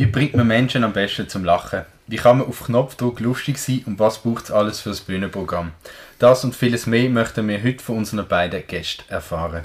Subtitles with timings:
[0.00, 1.82] Wie bringt man Menschen am besten zum Lachen?
[2.06, 5.72] Wie kann man auf Knopfdruck lustig sein und was braucht es alles für das Bühnenprogramm?
[6.18, 9.62] Das und vieles mehr möchten wir heute von unseren beiden Gästen erfahren.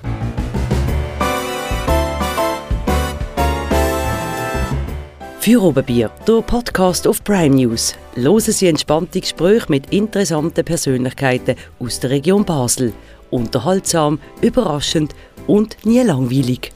[5.40, 7.96] Für Oberbier, der Podcast auf Prime News.
[8.16, 12.92] Hören Sie entspannte Gespräche mit interessanten Persönlichkeiten aus der Region Basel.
[13.30, 15.16] Unterhaltsam, überraschend
[15.48, 16.74] und nie langweilig.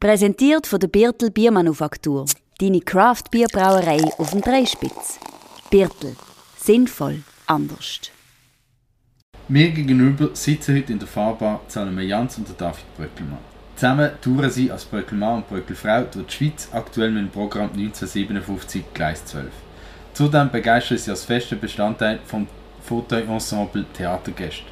[0.00, 2.24] Präsentiert von der Birtel Biermanufaktur.
[2.58, 5.20] Deine Craft-Bierbrauerei auf dem Dreispitz.
[5.68, 6.16] Birtel.
[6.56, 7.22] Sinnvoll.
[7.46, 8.00] Anders.
[9.48, 13.40] Mir gegenüber sitzen heute in der Fahrbar Salome Jans und David Bröckelmann.
[13.76, 18.94] Zusammen touren sie als Bröckelmann und Bröckelfrau durch die Schweiz, aktuell mit dem Programm 1957
[18.94, 19.48] Gleis 12.
[20.14, 22.46] Zudem begeistern sie als fester Bestandteil vom
[22.84, 24.64] Fauteuil-Ensemble Theatergäste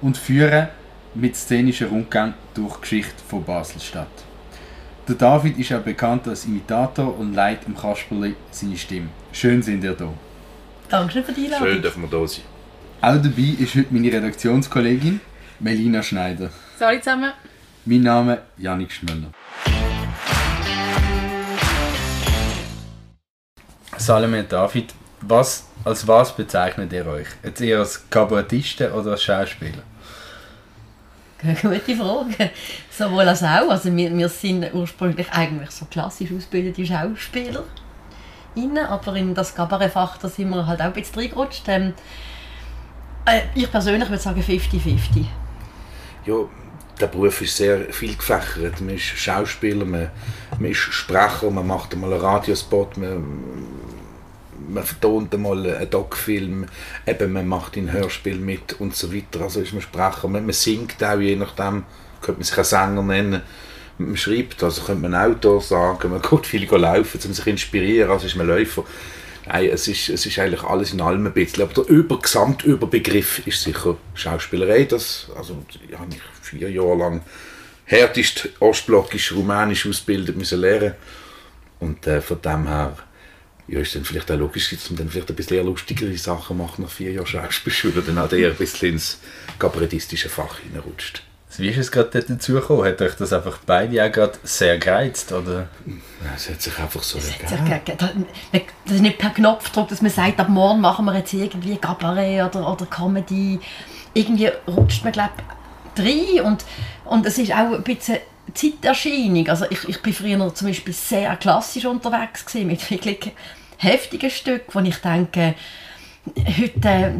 [0.00, 0.68] und führen
[1.14, 4.29] mit szenischen Rundgang durch die Geschichte von Basel-Stadt.
[5.10, 9.08] Der David ist auch bekannt als Imitator und leitet im Kasperli seine Stimme.
[9.32, 10.08] Schön sind ihr da.
[10.88, 11.66] Danke für die Einladung.
[11.66, 12.44] Schön, dass wir da sind.
[13.00, 15.20] Auch dabei ist heute meine Redaktionskollegin
[15.58, 16.50] Melina Schneider.
[16.78, 17.32] Hallo zusammen.
[17.84, 19.32] Mein Name ist Janik Schmöller.
[23.96, 27.26] Salome David, was, als was bezeichnet ihr euch?
[27.42, 29.82] Jetzt eher als Kabarettisten oder als Schauspieler?
[31.62, 32.50] Gute Frage.
[32.90, 33.70] Sowohl als auch.
[33.70, 37.64] Also wir, wir sind ursprünglich eigentlich so klassisch ausgebildete Schauspieler.
[38.88, 41.64] aber in das Kabarettfach da sind wir halt auch ein bisschen reingerutscht.
[41.68, 41.94] Ähm,
[43.24, 45.24] äh, ich persönlich würde sagen 50-50.
[46.26, 46.34] Ja,
[47.00, 48.80] der Beruf ist sehr viel gefächert.
[48.80, 50.10] Man ist Schauspieler, man,
[50.58, 53.24] man ist Sprecher, man macht einmal einen Radiospot, man,
[54.72, 56.66] man vertont einmal einen Doc-Film,
[57.06, 59.42] eben man macht ein Hörspiel mit und so weiter.
[59.42, 61.84] Also ist man Sprecher, man, man singt auch, je nachdem,
[62.20, 63.42] könnte man sich einen Sänger nennen.
[63.98, 68.10] Man schreibt, also könnte man Autor sagen, man geht viel laufen, um sich zu inspirieren,
[68.10, 68.84] also ist man Läufer.
[69.46, 71.64] Nein, es ist, es ist eigentlich alles in allem ein bisschen.
[71.64, 74.84] Aber der Über Gesamtüberbegriff ist sicher Schauspielerei.
[74.84, 77.22] Das, also, ich habe mich vier Jahre lang
[77.84, 80.94] härtest ostblockisch rumänisch ausgebildet müssen lernen.
[81.80, 82.96] Und äh, von dem her
[83.70, 86.58] ja, ist dann vielleicht auch logisch, dass man dann vielleicht ein bisschen eher lustigere Sachen
[86.58, 89.18] macht nach vier Jahren Schauspielschule, dann auch eher ein bisschen ins
[89.58, 91.22] kabarettistische Fach hineinrutscht.
[91.56, 92.84] Wie ist es gerade dazu gekommen?
[92.84, 95.32] Hat euch das einfach beide auch gerade sehr gereizt?
[95.32, 95.68] Oder?
[96.34, 98.26] Es hat sich einfach so ergeben.
[98.84, 102.44] Das ist nicht per Knopfdruck, dass man sagt, ab morgen machen wir jetzt irgendwie Cabaret
[102.44, 103.58] oder, oder Comedy.
[104.14, 105.32] Irgendwie rutscht man, glaube
[105.96, 106.46] ich, rein.
[106.46, 106.64] Und,
[107.04, 108.18] und es ist auch ein bisschen
[108.54, 109.48] Zeiterscheinung.
[109.48, 113.32] Also ich, ich bin früher zum Beispiel sehr klassisch unterwegs gewesen, mit wirklich
[113.80, 115.54] heftigen Stücken, wo ich denke,
[116.36, 117.12] heute äh,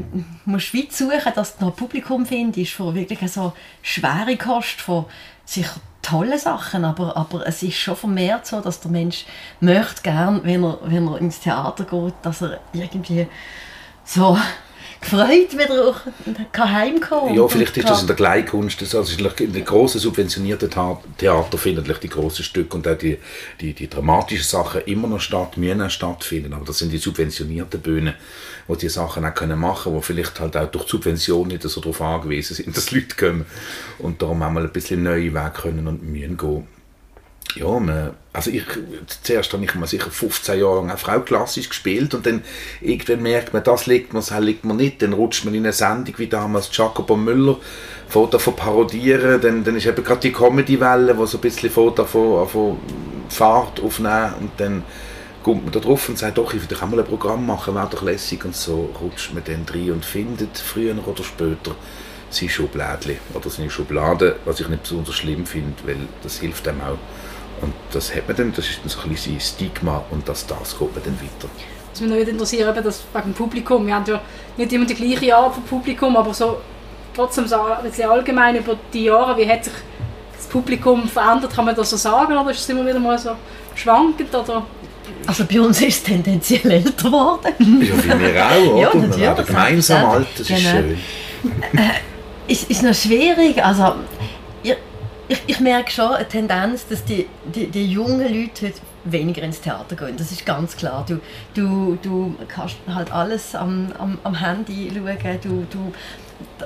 [0.45, 4.81] musst du weit suchen, dass du noch ein Publikum findest, von wirklich so schwere Kost,
[4.81, 5.07] von
[5.45, 9.27] sicher tolle Sachen, aber, aber es ist schon vermehrt so, dass der Mensch
[9.61, 13.27] möchte gern, wenn er, wenn er ins Theater geht, dass er irgendwie
[14.05, 14.37] so
[15.01, 16.01] gefreut wieder auch
[16.59, 20.71] heimkommen Ja, vielleicht ist das in der Kleinkunst, also in den grossen subventionierten
[21.19, 23.19] Theater finden die grossen Stücke und auch die,
[23.61, 27.81] die, die dramatischen Sachen immer noch statt, müssen auch stattfinden, aber das sind die subventionierten
[27.81, 28.15] Bühnen,
[28.67, 31.81] wo die Sachen auch können machen können, wo vielleicht halt auch durch Subventionen nicht so
[31.81, 33.47] darauf angewiesen sind, dass Leute kommen
[33.99, 36.67] und darum auch mal ein bisschen neue Wege können und müssen gehen
[37.57, 38.65] ja, man, also ich,
[39.23, 42.43] zuerst habe ich mal sicher 15 Jahre lang auch Frau klassisch gespielt und dann
[42.81, 45.73] irgendwann merkt man, das liegt mir, das liegt mir nicht, dann rutscht man in eine
[45.73, 47.57] Sendung wie damals Jacobo Müller,
[48.09, 52.05] Foto von parodieren, dann, dann ist eben gerade die Comedy-Welle, wo so ein bisschen Foto
[52.05, 52.79] von, von
[53.29, 54.83] Fahrt aufnehmen und dann
[55.43, 57.89] kommt man da drauf und sagt, doch, ich würde auch mal ein Programm machen, wäre
[57.91, 58.45] doch lässig.
[58.45, 61.75] Und so rutscht man dann rein und findet früher oder später
[62.31, 66.81] sein Schublädchen oder seine Schublade, was ich nicht besonders schlimm finde, weil das hilft einem
[66.83, 66.99] auch
[67.63, 70.79] und das hat man dann, das ist dann so ein bisschen Stigma und das, das
[70.79, 71.49] geht man dann weiter.
[71.93, 73.87] Was mich noch interessiert, eben das wegen dem Publikum.
[73.87, 74.21] Wir haben ja
[74.57, 76.61] nicht immer die gleiche Art von Publikum, aber so
[77.15, 79.75] trotzdem so allgemein über die Jahre, wie hat sich
[80.37, 83.31] das Publikum verändert, kann man das so sagen oder ist es immer wieder mal so
[83.75, 84.65] schwankend oder?
[85.27, 87.55] Also bei uns ist es tendenziell älter geworden.
[87.59, 88.81] Ja, wie wir auch, oder?
[88.81, 89.17] Ja, natürlich.
[89.17, 90.71] Wir werden gemeinsam alt, das ist genau.
[90.71, 90.99] schön.
[91.75, 93.95] Äh, ist, ist noch schwierig, also
[95.31, 99.61] ich, ich merke schon eine Tendenz, dass die, die, die jungen Leute heute weniger ins
[99.61, 100.17] Theater gehen.
[100.17, 101.07] Das ist ganz klar.
[101.09, 101.21] Du,
[101.55, 105.39] du, du kannst halt alles am, am, am Handy schauen.
[105.43, 105.93] Du, du,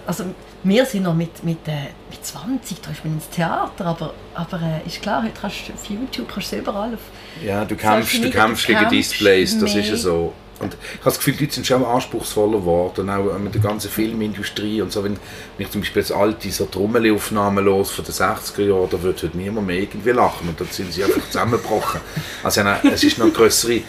[0.06, 0.24] also
[0.62, 4.60] wir sind noch mit, mit, äh, mit 20, da ist man ins Theater, aber, aber
[4.62, 7.00] äh, ist klar, heute kannst du auf YouTube kannst du überall auf
[7.44, 10.32] Ja, du kämpfst, du kämpfst gegen Displays, das ist ja so.
[10.60, 13.90] Und ich habe das Gefühl, die Leute sind schon anspruchsvoller geworden, auch mit der ganzen
[13.90, 15.02] Filmindustrie und so.
[15.02, 15.16] Wenn,
[15.56, 19.22] wenn ich zum Beispiel jetzt alte so Trommelaufnahmen los von den 60er Jahren, da würde
[19.22, 22.00] heute niemand mehr irgendwie lachen und dann sind sie einfach zusammengebrochen.
[22.42, 23.82] Also es ist noch eine größere äh,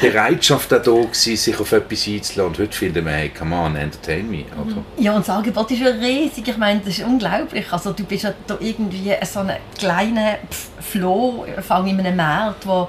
[0.00, 4.30] Bereitschaft da gewesen, sich auf etwas einzulassen und heute finden wir, hey, come on, entertain
[4.30, 4.44] me.
[4.54, 4.84] Oder?
[4.98, 7.72] Ja, und das Angebot ist ja riesig, ich meine, das ist unglaublich.
[7.72, 10.38] Also du bist ja da irgendwie so ein kleiner
[10.80, 12.88] Floh, fang in einem Markt, wo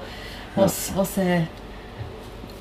[0.54, 1.42] was, was äh,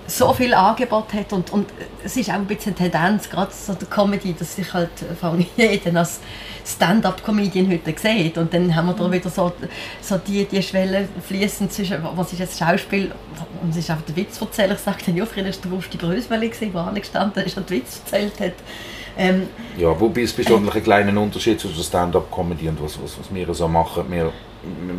[0.07, 1.68] so viel Angebot hat und, und
[2.04, 4.89] es ist auch ein bisschen eine Tendenz, gerade so der Comedy, dass sich halt
[5.19, 6.21] von jedem als
[6.65, 9.51] Stand-up-Comedian heute sieht und dann haben wir da wieder so,
[10.01, 13.12] so die, die Schwelle fließen zwischen, was ist jetzt Schauspiel
[13.62, 16.50] und es ist einfach der Witzverzähler, ich sage dann, ja, früher war der Rusti Bröswelle,
[16.50, 18.54] der angestanden ist und Witz erzählt hat.
[19.18, 23.33] Ähm, ja, wobei es bestimmt äh, ein kleiner Unterschied zwischen Stand-up-Comedy und was, was, was
[23.33, 24.06] wir so machen.
[24.09, 24.31] Wir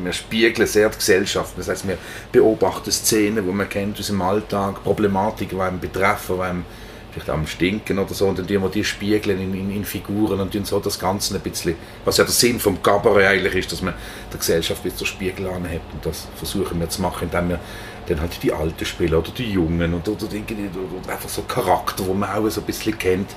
[0.05, 1.55] wir spiegeln sehr die Gesellschaft.
[1.57, 1.99] Das heißt, wir
[2.33, 6.65] beobachten Szenen, die man kennt aus dem Alltag, Problematiken, die einem betreffen, die einem
[7.13, 10.41] vielleicht am Stinken oder so, und dann tun wir die spiegeln in, in, in Figuren
[10.41, 11.75] und so das Ganze ein bisschen,
[12.05, 13.95] was ja der Sinn vom Cabaret eigentlich ist, dass man
[14.31, 17.61] der Gesellschaft bis zur Spiegel anhebt und das versuchen wir zu machen, indem wir
[18.09, 22.15] dann halt die Alten spielen oder die Jungen oder, oder, oder, einfach so Charakter, wo
[22.15, 23.31] man auch so ein bisschen kennt,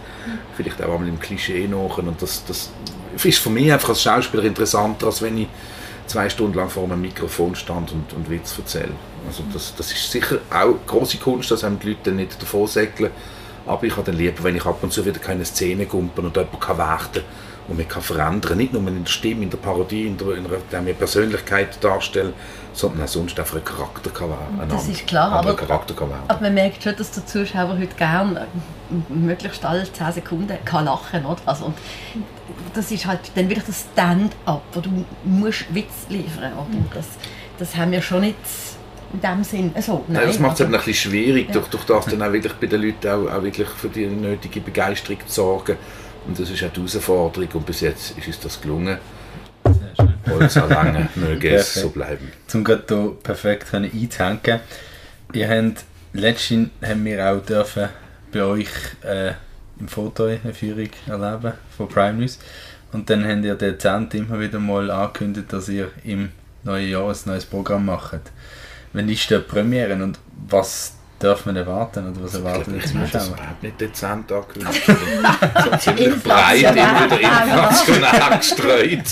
[0.56, 2.72] vielleicht auch einmal im Klischee nach und das, das
[3.22, 5.48] ist für mich einfach als Schauspieler interessanter, als wenn ich
[6.12, 8.92] zwei Stunden lang vor einem Mikrofon stand und, und Witz erzähle.
[9.28, 13.12] Also das, das ist sicher auch große Kunst, dass einem die Leute nicht davon säckeln.
[13.66, 16.36] Aber ich habe dann lieber, wenn ich ab und zu wieder keine Szene gumpen und
[16.36, 17.22] jemanden kann warten
[17.68, 20.46] und man kann verändern, nicht nur in der Stimme, in der Parodie, in der, in
[20.48, 22.34] der, der Persönlichkeit darstellen,
[22.74, 24.70] sondern auch sonst einfach einen Charakter kann werden.
[24.70, 26.24] Das ist klar, aber, Charakter kann werden.
[26.28, 28.48] aber man merkt schon, dass der Zuschauer heute gerne
[29.10, 31.38] möglichst alle 10 Sekunden kann lachen kann.
[31.46, 31.76] Also, und
[32.74, 36.96] das ist halt dann wieder das Stand-up, wo du musst Witz liefern musst.
[36.96, 37.06] Das,
[37.58, 38.36] das haben wir schon nicht
[39.14, 40.04] in dem Sinn so.
[40.08, 41.54] Nein, das macht es also, ein bisschen schwierig, ja.
[41.54, 44.62] durch, durch das dann auch wirklich bei den Leuten auch, auch wirklich für die nötige
[44.62, 45.78] Begeisterung zu sorgen.
[46.28, 48.98] Und das ist auch die Herausforderung und bis jetzt ist uns das gelungen.
[50.30, 52.32] Holz an lange möge es so bleiben.
[52.48, 54.60] Zum gerade hier perfekt einzuhängen.
[55.34, 55.84] Ihr habt,
[56.14, 57.90] letztens haben wir auch dürfen
[58.32, 58.70] bei euch
[59.04, 59.34] äh,
[59.80, 62.40] im Foto eine Führung erleben von Prime News.
[62.92, 66.30] Und dann haben ihr dezent immer wieder mal angekündigt, dass ihr im
[66.64, 68.20] neuen Jahr ein neues Programm macht.
[68.94, 73.08] Wenn ist die Premiere und was darf man erwarten oder was erwarten die Zuschauer?
[73.12, 74.84] Das ist nicht dezent angekündigt.
[75.64, 79.04] so ziemlich breit immer wieder inflationär gestreut,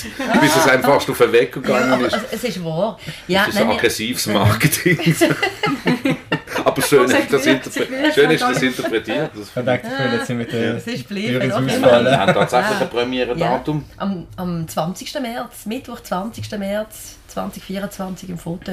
[0.41, 2.13] bis es einem fast auf den Weg gegangen ist.
[2.13, 2.99] Ja, es ist wahr.
[3.27, 4.97] Ja, das ist ein aggressives Marketing.
[6.65, 7.43] Aber schön, ist das,
[8.13, 9.31] schön ist das interpretiert.
[9.35, 11.41] Das Verdammt, ich jetzt mit der Es ist geblieben.
[11.41, 13.85] Wir haben tatsächlich ein Premiere-Datum.
[13.87, 15.13] Ja, am, am 20.
[15.21, 16.51] März, Mittwoch, 20.
[16.57, 18.71] März 2024 im Foto.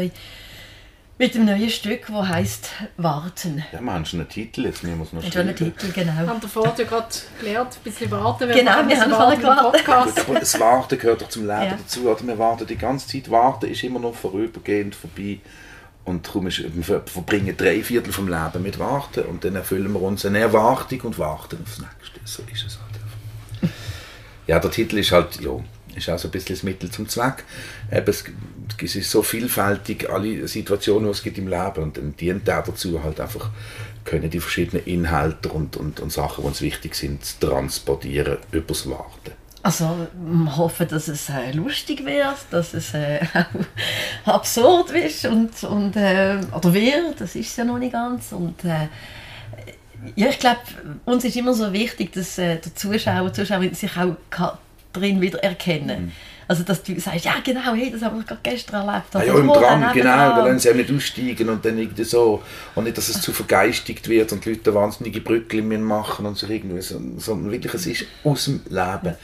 [1.18, 3.64] Mit dem neuen Stück, das heisst Warten.
[3.72, 5.48] Ja, man hat schon einen Titel, jetzt müssen wir es noch schreiben.
[5.48, 6.12] einen Titel, genau.
[6.12, 7.06] Wir haben davor ja gerade
[7.40, 8.50] gelernt, ein bisschen warten.
[8.50, 10.28] Genau, wir haben vorher gewartet.
[10.28, 11.78] Aber das Warten gehört doch zum Leben ja.
[11.78, 12.10] dazu.
[12.10, 13.30] Oder wir warten die ganze Zeit.
[13.30, 15.38] Warten ist immer noch vorübergehend vorbei.
[16.04, 20.02] Und darum ist, wir verbringen drei Viertel vom Leben mit Warten und dann erfüllen wir
[20.02, 22.20] uns eine Erwartung und warten aufs Nächste.
[22.24, 23.76] So ist es halt einfach.
[24.46, 25.58] Ja, der Titel ist halt, ja,
[25.96, 27.44] ist auch so ein bisschen das Mittel zum Zweck.
[27.90, 28.24] Es,
[28.82, 32.62] es ist so vielfältig, alle Situationen, die es gibt im Leben und dann dient er
[32.62, 33.50] dazu halt einfach,
[34.04, 39.32] können die verschiedenen Inhalte und, und, und Sachen, die uns wichtig sind, transportieren übers Warten.
[39.62, 43.18] Also wir hoffen, dass es äh, lustig wird, dass es äh,
[44.24, 48.30] absurd ist und, und äh, oder wird, das ist ja noch nicht ganz.
[48.30, 48.86] Und, äh,
[50.14, 50.60] ja, ich glaube,
[51.04, 54.14] uns ist immer so wichtig, dass äh, der Zuschauer, Zuschauerin sich auch
[54.98, 56.12] drin wieder erkennen mhm.
[56.48, 59.06] Also, dass du sagst, ja genau, hey, das haben wir gerade gestern erlebt.
[59.14, 62.42] Ah, ja, im Tram, genau, da lassen sie auch nicht aussteigen und dann irgendwie so.
[62.76, 66.46] Und nicht, dass es zu vergeistigt wird und die Leute wahnsinnige Brückchen machen und so
[66.46, 69.16] irgendwie, sondern wirklich, es ist aus dem Leben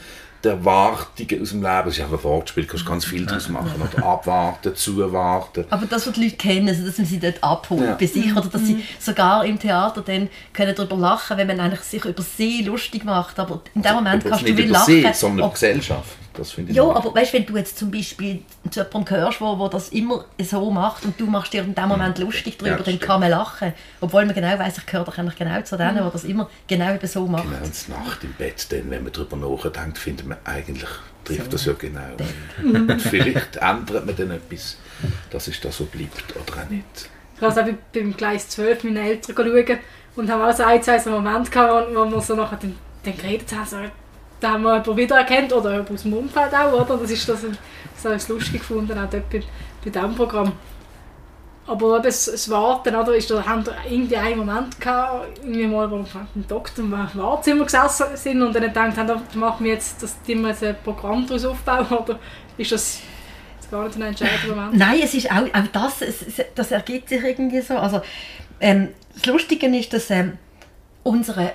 [0.51, 1.81] Erwartungen aus dem Leben.
[1.85, 3.81] Das ist einfach ein Wortspiel, kannst ganz viel daraus machen.
[3.81, 5.65] Oder abwarten, zuwarten.
[5.69, 7.95] Aber das, was die Leute kennen, also dass man sie dort abholt ja.
[7.95, 8.83] bei sich, oder dass sie mhm.
[8.99, 13.39] sogar im Theater dann können darüber lachen wenn man eigentlich sich über sie lustig macht.
[13.39, 14.85] Aber in dem Moment kannst du nicht lachen.
[14.85, 16.22] Sie, sondern über Gesellschaft.
[16.33, 16.95] Das finde ich Ja, nicht.
[16.95, 20.71] aber weißt, wenn du jetzt zum Beispiel zu jemandem hörst, wo, wo das immer so
[20.71, 22.25] macht und du machst dir in dem Moment mhm.
[22.25, 23.73] lustig darüber, ja, dann kann man lachen.
[24.01, 26.93] Obwohl man genau weiß, ich gehöre doch eigentlich genau zu denen, die das immer genau
[26.93, 27.43] eben so macht.
[27.43, 30.89] Genau, und Nacht im Bett, dann, wenn man darüber nachdenkt, findet man eigentlich,
[31.23, 31.51] trifft so.
[31.51, 32.01] das ja genau.
[32.63, 34.77] und vielleicht ändert man dann etwas,
[35.29, 37.09] dass es da so bleibt oder auch nicht.
[37.35, 39.79] Ich habe auch beim Gleis 12 meine Eltern schauen
[40.15, 43.17] und haben auch so ein, zwei so Momente gehabt, wo wir so nachher dann, dann
[43.17, 43.77] geredet haben, so,
[44.43, 46.97] da haben wir jemanden wiedererkannt oder aus dem Umfeld auch, oder?
[46.97, 49.41] Das ist das, das habe ich lustig gefunden, auch dort bei,
[49.83, 50.51] bei diesem Programm.
[51.65, 55.89] Aber das, das Warten, oder, ist da, haben wir irgendwie einen Moment gehabt, irgendwie mal,
[55.89, 59.73] wo wir im Doktor im Wartezimmer gesessen sind und dann gedacht haben, da machen wir
[59.73, 62.19] jetzt, das wir jetzt ein Programm daraus aufbauen, oder
[62.57, 62.99] ist das
[63.71, 64.77] gar nicht ein entscheidender Moment?
[64.77, 67.77] Nein, es ist auch, auch das, es, das ergibt sich irgendwie so.
[67.77, 68.01] Also,
[68.59, 70.37] ähm, das Lustige ist, dass ähm,
[71.03, 71.53] unsere,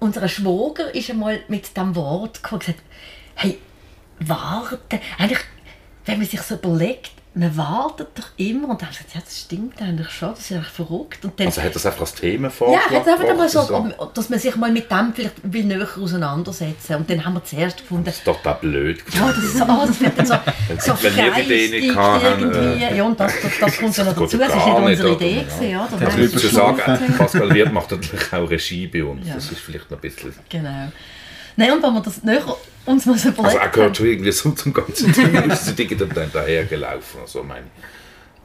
[0.00, 2.82] unser Schwager ist einmal mit dem Wort gekommen und gesagt,
[3.34, 3.58] hey,
[4.18, 5.40] warte, eigentlich,
[6.06, 9.40] wenn man sich so überlegt, man wartet doch immer und dann ich gesagt, ja, das
[9.40, 11.24] stimmt eigentlich schon, das ist eigentlich verrückt.
[11.24, 12.96] Und dann, Also hat das einfach als Thema ja, vorgeschlagen?
[12.96, 14.10] hat einfach mal so, so.
[14.12, 17.78] dass man sich mal mit dem vielleicht will näher auseinandersetzen Und dann haben wir zuerst
[17.78, 19.02] gefunden, Das ist total blöd.
[19.12, 20.34] ja, das ist so, oh, das wird dann so,
[20.78, 22.84] so freistig irgendwie.
[22.84, 24.36] äh, Ja, und das, das, das kommt ja noch das dazu.
[24.38, 25.20] Das ja ist nicht unsere oder?
[25.26, 25.42] Idee Ja.
[25.44, 25.88] gewesen, ja.
[26.00, 29.28] Nein, drüber zu sagen, Pascal Wirth macht natürlich auch Regie bei uns.
[29.28, 29.34] Ja.
[29.34, 30.34] Das ist vielleicht noch ein bisschen...
[30.48, 30.90] Genau.
[31.56, 32.44] Nein, und wenn wir das näher
[32.86, 35.34] uns mal so Also überlegt er gehört schon irgendwie so zum ganzen Ding.
[35.50, 37.20] ist digital dann dahergelaufen.
[37.20, 37.66] Also meine.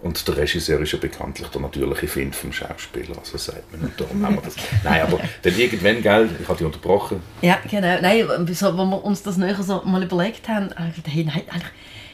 [0.01, 3.89] Und der Regisseur ist ja bekanntlich der natürliche Find vom Schauspieler, also sagt man.
[3.89, 4.55] Und darum haben wir das.
[4.83, 7.21] Nein, aber dann irgendwann, gell, ich habe dich unterbrochen.
[7.41, 7.99] Ja, genau.
[8.01, 11.23] Nein, so, als wir uns das näher so mal überlegt haben, habe ich gedacht, hey,
[11.23, 11.71] nein, eigentlich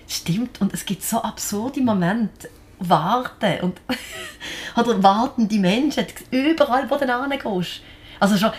[0.07, 0.61] stimmt.
[0.61, 2.49] Und es gibt so absurde Momente.
[2.79, 3.59] Warten.
[3.61, 3.81] Und,
[4.77, 6.05] oder warten die Menschen.
[6.31, 7.81] Überall, wo du hingehst.
[8.21, 8.51] Also schon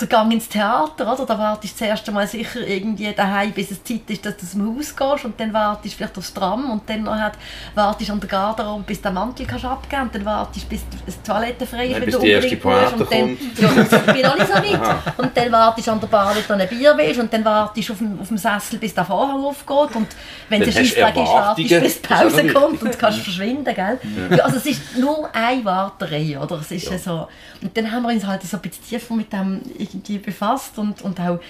[0.00, 1.26] der Gang ins Theater, oder?
[1.26, 4.46] da wartest du das erste Mal sicher irgendwie daheim, bis es Zeit ist, dass du
[4.46, 7.34] zum Haus gehst und dann wartest du vielleicht aufs Tram und dann noch halt
[7.74, 10.68] wartest du an der Garderobe, bis du den Mantel kannst abgeben und dann wartest du,
[10.68, 12.92] bis die Toilette frei ist, Nein, wenn du unbedingt musst.
[12.92, 15.18] Und dann, ja, das- ich bin noch nicht so weit.
[15.18, 17.88] Und dann wartest du an der Bar, bis du ein Bier willst und dann wartest
[17.88, 20.06] du auf dem, auf dem Sessel, bis der Vorhang aufgeht und
[20.48, 23.74] wenn es du Scheissdreck ist, wartest du, bis die Das Pause kommt und kannst verschwinden,
[23.74, 23.98] gell?
[24.30, 26.60] Ja, also es ist nur eine Warterei, oder?
[26.60, 26.96] Es ist ja.
[26.98, 27.26] so.
[27.60, 31.02] Und dann haben wir uns halt so ein bisschen tiefer mit dem irgendwie befasst und,
[31.02, 31.40] und auch,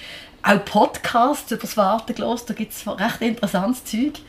[0.43, 2.49] auch Podcasts über das Warten gehört.
[2.49, 4.19] Da gibt es recht interessantes Zeug.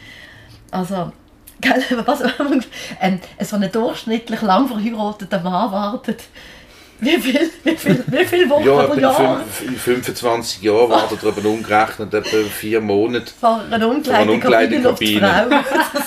[0.71, 1.13] Also,
[1.61, 2.21] gell, was,
[3.01, 6.23] ähm, so ein durchschnittlich lang verheirateter Mann wartet.
[7.03, 11.49] Wie viel, wie viel, wie viel Wochen Ja, pro Jahr fünf- 25 Jahre wartet darüber
[11.49, 13.33] umgerechnet, etwa vier Monate.
[13.41, 15.63] vor einer Umkleidekabine.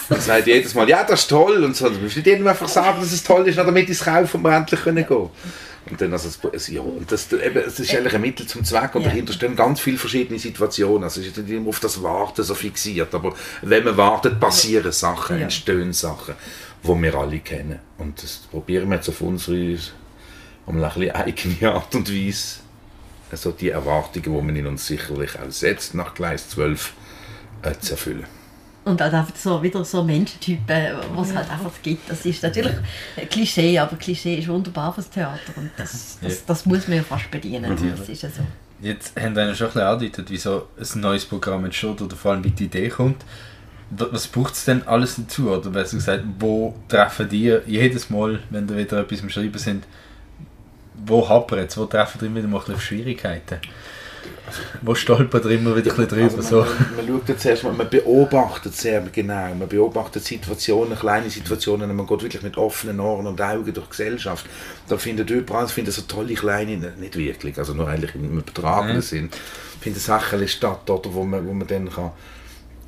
[0.10, 1.64] Er sagt jedes Mal, ja, das ist toll.
[1.64, 4.44] Und so, du musst nicht jedem einfach sagen, dass es toll ist, damit ins Kaufen
[4.44, 5.30] wir endlich können gehen
[5.90, 8.96] und dann, also, es, ja, und das, eben, es ist eigentlich ein Mittel zum Zweck
[8.96, 9.10] und Ja.
[9.10, 11.04] dahinter stehen ganz viele verschiedene Situationen.
[11.04, 14.92] Also es ist nicht immer auf das Warten so fixiert, aber wenn man wartet, passieren
[14.92, 15.44] Sachen, Ja.
[15.44, 16.36] entstehen Sachen,
[16.84, 17.80] die wir alle kennen.
[17.98, 19.78] Und das probieren wir jetzt auf unsere
[20.66, 22.60] um eine bisschen eigene Art und Weise
[23.32, 26.94] also die Erwartungen, die man in uns sicherlich auch setzt, nach Gleis 12
[27.64, 28.26] äh, zu erfüllen.
[28.86, 32.10] Und auch einfach so, wieder so Menschentypen, was es halt einfach gibt.
[32.10, 32.74] Das ist natürlich
[33.16, 37.04] ein Klischee, aber Klischee ist wunderbar fürs Theater und das, das, das muss man ja
[37.04, 37.76] fast bedienen.
[37.98, 38.42] Das ist ja so.
[38.82, 42.32] Jetzt haben wir schon ein bisschen angedeutet, wie so ein neues Programm entsteht oder vor
[42.34, 43.24] allem wie die Idee kommt.
[43.92, 45.50] Wa- Was braucht es denn alles dazu?
[45.50, 49.86] Oder besser gesagt, wo treffen die jedes Mal, wenn da wieder etwas am Schreiben sind,
[51.06, 51.78] wo hapert es?
[51.78, 53.60] Wo treffen die immer wieder mal ein bisschen auf Schwierigkeiten?
[54.82, 56.38] Wo stolpert immer wieder ein bisschen drüber?
[56.38, 56.58] Also so?
[56.60, 62.08] man, man, schaut jetzt man beobachtet sehr genau, man beobachtet Situationen, kleine Situationen, und man
[62.08, 64.46] geht wirklich mit offenen Ohren und Augen durch die Gesellschaft.
[64.88, 69.02] Da findet überall, findet so tolle kleine, nicht wirklich, also nur eigentlich im übertragenen Mhm.
[69.02, 69.30] Sinn,
[69.80, 72.12] findet Sachen statt, oder, wo, man, wo man dann kann,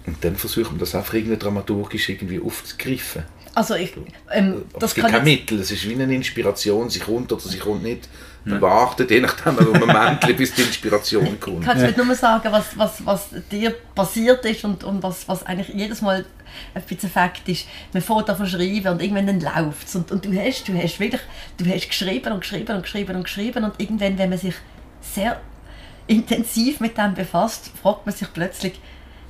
[0.05, 3.23] und dann versucht man das einfach irgendwie dramaturgisch irgendwie aufzugreifen.
[3.55, 3.93] Also ich,
[4.31, 7.31] ähm, das es gibt kann kein jetzt, Mittel, es ist wie eine Inspiration, sie kommt
[7.31, 8.09] oder sie kommt nicht.
[8.45, 11.65] Man wartet, je nachdem, einen Moment, bis die Inspiration kommt.
[11.65, 15.43] kannst du nicht nur sagen, was, was, was dir passiert ist und, und was, was
[15.45, 16.25] eigentlich jedes Mal
[16.73, 17.67] ein bisschen Fakt ist.
[17.91, 19.95] Man fährt davon schreiben und irgendwann dann läuft es.
[19.95, 21.21] Und, und du, hast, du hast wirklich
[21.57, 24.55] du hast geschrieben und geschrieben und geschrieben und geschrieben und irgendwann, wenn man sich
[25.01, 25.41] sehr
[26.07, 28.79] intensiv mit dem befasst, fragt man sich plötzlich,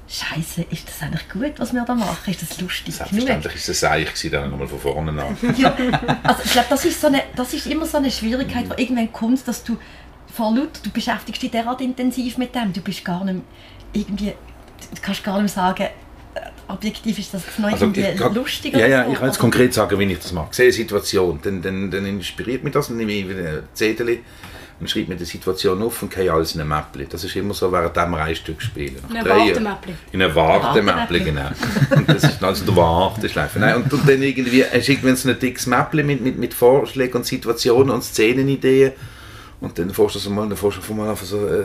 [0.07, 2.29] Scheiße, ist das eigentlich gut, was wir da machen?
[2.31, 2.93] Ist das lustig?
[2.93, 5.35] Selbstverständlich ist es Seich, gewesen, dann nochmal von vorne an.
[5.57, 5.75] Ja,
[6.23, 9.11] also ich glaube, das ist, so eine, das ist immer so eine Schwierigkeit, wo irgendwann
[9.11, 9.77] kommt, dass du
[10.31, 13.41] vor Leute, du beschäftigst dich derart intensiv mit dem, du bist gar nicht
[13.93, 14.33] irgendwie,
[14.93, 18.85] du kannst gar nicht sagen, äh, objektiv ist das noch Also, irgendwie ich lustig Ja,
[18.85, 20.49] ja, so, ich kann jetzt konkret sagen, wie ich das mache.
[20.51, 23.63] Ich sehe eine Situation, dann, dann, dann inspiriert mich das, dann nehme ich wieder ein
[23.73, 24.19] Zettel
[24.79, 27.07] und schreibe mir die Situation auf und gehe alles in ein Mäppli.
[27.09, 28.97] Das ist immer so, während wir ein Stück spielen.
[29.03, 29.93] Nach In ein drei Jahren- Wartemäppli.
[30.11, 31.49] In ein Wartemäppli, genau.
[31.95, 33.59] Und das ist also der Warteschleife.
[33.59, 36.53] Nein, und, und dann irgendwie, hast du irgendwann so ein dickes Mäppli mit, mit, mit
[36.53, 38.91] Vorschlägen und Situationen und Szenenideen.
[39.61, 41.63] Und dann fährst du so mal, dann fährst du mal einfach so eine,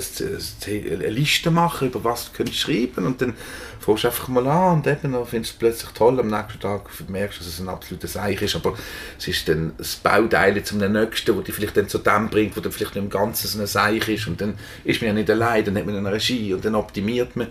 [0.68, 3.04] eine, Liste machen, über was du könntest schreiben.
[3.04, 3.34] Und dann
[3.80, 6.60] fährst du einfach mal an und eben dann findest du es plötzlich toll, am nächsten
[6.60, 8.74] Tag merkst du, dass es ein absoluter Seich ist, aber
[9.18, 12.60] es ist dann das Bauteil zum nächsten, wo dich vielleicht dann zu dem bringt, wo
[12.60, 14.28] dann vielleicht nicht im Ganzen so ein Seich ist.
[14.28, 14.54] Und dann
[14.84, 17.48] ist man ja nicht allein, dann hat man eine Regie und dann optimiert man.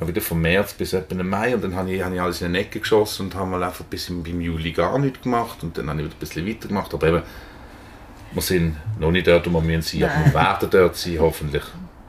[0.00, 1.54] Dann wieder vom März bis etwa Mai.
[1.54, 3.84] Und dann habe ich, habe ich alles in eine Ecke geschossen und habe mal einfach
[3.84, 5.62] bis im, im Juli gar nichts gemacht.
[5.62, 6.94] Und dann habe ich wieder ein bisschen weitergemacht.
[6.94, 7.22] Aber eben,
[8.32, 11.62] wir sind noch nicht dort, wo wir müssen sein, aber wir werden dort sein, hoffentlich.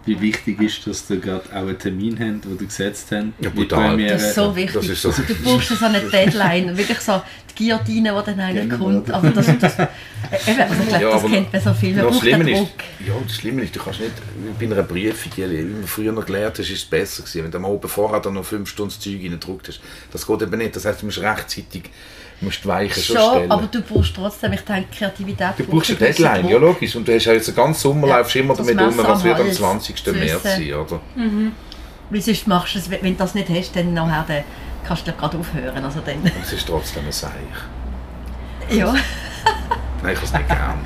[0.03, 3.25] Wie wichtig ist, dass ihr gerade auch einen Termin habt, den ihr gesetzt habt?
[3.39, 3.95] Ja, brutal.
[4.07, 4.89] Das ist so wichtig.
[4.89, 8.83] Ist so- Du brauchst so eine Deadline, wirklich so die Guillotine, die dann eigentlich Genau,
[8.83, 9.11] kommt.
[9.11, 11.89] Aber das, das, eben, also ich glaube, Ja, das kennt man so viel.
[11.93, 12.69] Man Ja, das braucht den Schlimme ist, Druck.
[13.07, 14.11] ja, das Schlimme ist, du kannst nicht,
[14.59, 17.43] bei einer Prüfung, wie man früher noch gelernt hast, ist es besser gewesen.
[17.43, 19.81] Wenn du am Abend vorher dann noch fünf Stunden Zeug reingedruckt hast.
[20.11, 20.75] Das geht eben nicht.
[20.75, 21.83] Das heisst, du musst rechtzeitig
[22.41, 23.51] musst die Weichen schon, Schon, stellen.
[23.51, 26.95] aber du brauchst trotzdem, ich denke, Kreativität Du brauchst eine Deadline, ja logisch.
[26.95, 29.23] Und du hast ja jetzt den ganzen Sommer Ja, laufst immer damit um, was am
[29.23, 30.03] wird am Hals 20.
[30.03, 30.99] zu März sein, oder?
[32.09, 34.43] Weil sonst machst du es, wenn du das nicht hast, dann nachher dann
[34.85, 35.83] kannst du gerade aufhören.
[35.85, 37.31] Also dann, Und es ist trotzdem ein Seich.
[38.69, 38.93] ja.
[40.03, 40.79] Nein, ich habe es nicht gern.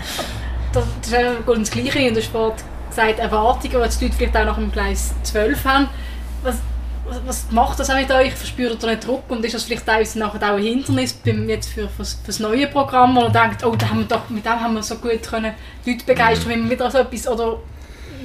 [0.74, 2.00] Das ist ja gut das Gleiche.
[2.08, 2.58] Und du hast vorhin
[2.90, 5.88] gesagt, Erwartungen, die jetzt die Leute vielleicht auch nach dem Gleis 12 haben.
[6.44, 6.58] Was,
[7.26, 8.34] was, macht das auch mit euch?
[8.34, 9.30] Verspürt ihr nicht Druck?
[9.30, 12.40] Und ist das vielleicht auch, nachher auch ein Hindernis beim, jetzt für, für, für das
[12.40, 14.96] neue Programm, wo man denkt, oh, da haben wir doch, mit dem haben wir so
[14.96, 15.54] gut können
[15.86, 17.60] Leute begeistern, wenn wir wieder so etwas, oder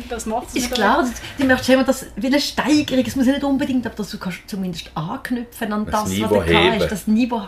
[0.09, 3.27] was macht es Ist klar, das- du möchtest immer das wie eine Steigerung, es muss
[3.27, 6.81] ja nicht unbedingt, aber dass du kannst zumindest anknüpfen an Das das, was gehabt heben.
[6.81, 7.43] hast, das Niveau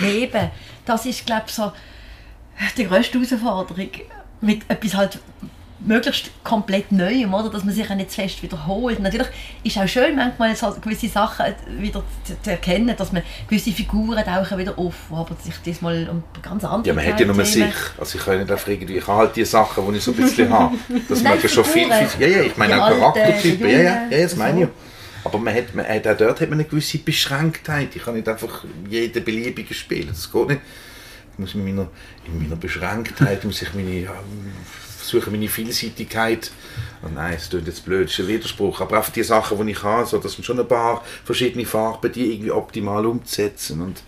[0.00, 0.50] heben.
[0.84, 1.72] Das ist, glaube ich, so
[2.76, 3.88] die grösste Herausforderung,
[4.42, 5.18] mit etwas halt
[5.84, 7.50] möglichst komplett Neuem, oder?
[7.50, 9.00] dass man sich auch nicht zu fest wiederholt.
[9.00, 9.28] Natürlich
[9.64, 11.46] ist auch schön, manchmal so gewisse Sachen
[11.78, 16.22] wieder zu, zu erkennen, dass man gewisse Figuren tauchen wieder auf, aber sich diesmal um
[16.42, 17.64] ganz andere Ja, man hat ja nur sich.
[17.98, 20.16] Also ich kann nicht einfach irgendwie, ich habe halt die Sachen, die ich so ein
[20.16, 20.76] bisschen habe.
[21.08, 24.08] Das ja schon viel, viel, ja, ja, ich meine Die auch Alten, Charaktertypen, ja, ja,
[24.10, 24.68] ja, das meine ich.
[25.22, 27.94] Aber man hat, man hat, auch dort hat man eine gewisse Beschränktheit.
[27.94, 30.60] Ich kann nicht einfach jeden beliebigen spielen, das geht nicht.
[31.32, 31.88] Ich muss in meiner,
[32.26, 34.14] in meiner Beschränktheit muss ich meine, ja,
[35.10, 36.50] versuche meine Vielseitigkeit,
[37.04, 39.72] oh nein, es klingt jetzt blöd, das ist ein Widerspruch, aber einfach die Sachen, die
[39.72, 44.02] ich habe, so, das sind schon ein paar verschiedene Farben, die irgendwie optimal umzusetzen und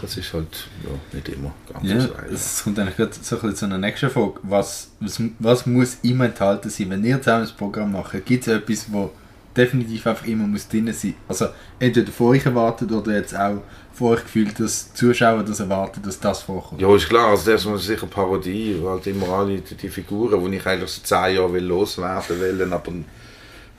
[0.00, 2.32] das ist halt ja, nicht immer ganz Ja, so einfach.
[2.32, 4.34] es kommt eigentlich gerade so ein bisschen zu einer nächsten Frage.
[4.42, 8.24] Was, was, was muss immer enthalten sein, wenn ihr zusammen das Programm macht?
[8.24, 9.10] Gibt es etwas, wo
[9.54, 11.14] definitiv einfach immer muss drin sein?
[11.28, 13.62] Also entweder von euch erwartet oder jetzt auch
[13.94, 16.80] von euch gefühlt, dass Zuschauer das erwarten, dass das vorkommt?
[16.80, 20.50] Ja, ist klar, also das ist sicher Parodie, weil halt immer alle die, die Figuren,
[20.50, 22.92] die ich eigentlich seit 10 Jahren loswerden will, aber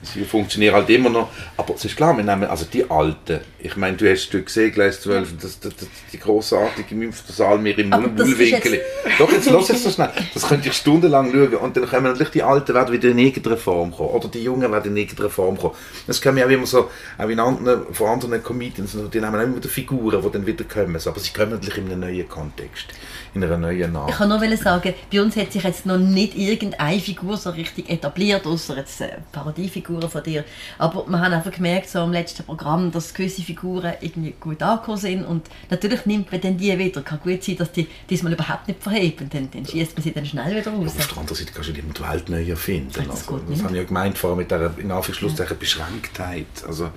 [0.04, 1.30] sie funktionieren halt immer noch.
[1.58, 4.72] Aber es ist klar, wir nehmen also die alten, ich meine, du hast Stück gesehen,
[4.72, 8.82] Gleis 12, das, das, das, die grossartige Münster Salmir im Mullwinkel.
[9.18, 11.56] Doch, jetzt lass jetzt so schnell, das könnte ich stundenlang schauen.
[11.56, 14.10] Und dann können natürlich die Alten werden wieder in irgendeiner Form kommen.
[14.10, 15.76] Oder die Jungen werden in irgendeiner Form kommen.
[16.08, 19.44] Das können wir auch immer so, auch in anderen, von anderen Comedians, die nehmen auch
[19.44, 22.88] immer wieder Figuren, die dann wieder kommen, aber sie kommen natürlich in einem neuen Kontext,
[23.34, 24.12] in einer neuen Ich Nacht.
[24.17, 28.46] kann nur sagen, bei uns hat sich jetzt noch nicht irgendeine Figur so richtig etabliert,
[28.46, 30.43] außer jetzt äh, Parodiefiguren von dir.
[30.78, 34.98] Aber wir haben einfach gemerkt, so im letzten Programm, dass gewisse Figuren irgendwie gut angekommen
[34.98, 35.26] sind.
[35.26, 37.02] Und natürlich nimmt man dann die wieder.
[37.02, 39.30] Kann gut sein, dass die diesmal überhaupt nicht verheben.
[39.32, 40.93] Dann, dann schießt man sie dann schnell wieder raus.
[40.98, 42.91] Auf der anderen Seite kannst du nicht die Welt neu erfinden.
[42.93, 43.63] Das Also, das nicht.
[43.63, 46.46] habe ich ja gemeint vorher mit dieser, in Anführungsschlusszeichen, Beschränktheit.
[46.67, 46.89] Also,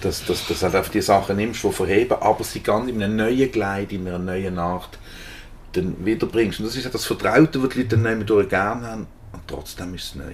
[0.00, 3.02] dass, dass, dass du halt einfach die Sachen nimmst, die verheben, aber sie ganz in
[3.02, 4.98] einem neuen Kleid, in einer neuen Nacht
[5.72, 6.60] dann wiederbringst.
[6.60, 9.06] Und das ist ja das Vertraute, was die Leute dann durch gerne haben.
[9.32, 10.32] Und trotzdem ist es neu.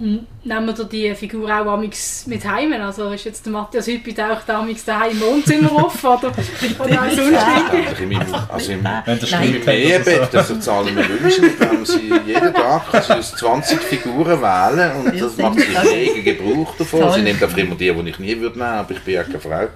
[0.00, 2.72] Nehmen wir die Figur auch amix mit heim?
[2.72, 6.04] Also ist jetzt der Matthias Hüppi taucht amix daheim im Wohnzimmer auf?
[6.04, 6.28] Oder,
[6.78, 7.88] oder auch sonst irgendwie?
[7.88, 9.54] Also in meinem, also im, Wenn.
[9.56, 14.92] Im Ehebett, das zahlen wir Wünsche, da haben sie jeden Tag aus 20 Figuren wählen
[15.04, 17.00] und das macht sie regen Gebrauch davon.
[17.00, 17.12] Toll.
[17.14, 19.40] Sie nimmt einfach immer die, die ich nie würde nehmen, aber ich bin ja keine
[19.40, 19.66] Frau.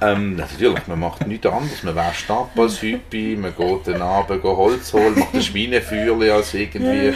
[0.00, 1.82] ähm, natürlich, man macht nichts anderes.
[1.82, 6.54] Man wäscht ab als Hüppi, man geht den Abend Holz holen, macht ein Schweinefeuerchen als
[6.54, 7.14] irgendwie äh,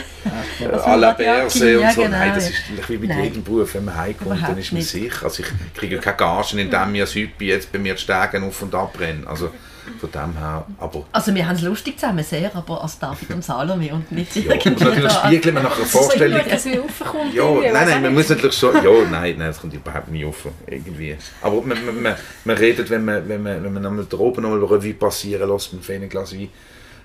[0.85, 2.01] à la Berse und Ja, so.
[2.03, 2.55] genau, Nein, das ja.
[2.79, 3.23] ist wie Nein.
[3.23, 4.89] jedem Beruf, wenn man heimkommt, dann ist man nicht.
[4.89, 5.25] sicher.
[5.25, 8.61] Also ich kriege keine Gagen, indem ich als Hüppi jetzt bei mir die Stege auf
[8.61, 9.25] und ab renne.
[9.27, 9.51] Also
[9.99, 13.43] von dem her, aber Also wir haben es lustig zusammen, sehr, aber als David und
[13.43, 16.39] Salome und nicht Ja, irgendwie natürlich da- spiegeln wir nach einer So Vorstellung.
[16.43, 17.33] gut, dass wir raufkommen.
[17.33, 18.13] Ja, nein, nein, auch man nicht.
[18.13, 18.75] muss natürlich schon.
[18.75, 20.45] Ja, nein, nein, das kommt überhaupt nicht auf.
[20.67, 21.17] Irgendwie.
[21.41, 24.43] Aber man, man, man, man redet, wenn man, wenn man, wenn man einmal da oben
[24.43, 26.49] nochmal Revue passieren lässt mit einem Glas Wein,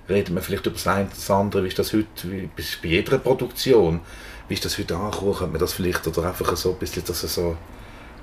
[0.09, 2.89] redet man vielleicht über das eine oder das andere, wie ist das heute, wie, bei
[2.89, 4.01] jeder Produktion,
[4.49, 7.23] wie ist das heute angekommen, könnte man das vielleicht, oder einfach so ein bisschen, dass
[7.23, 7.57] es so,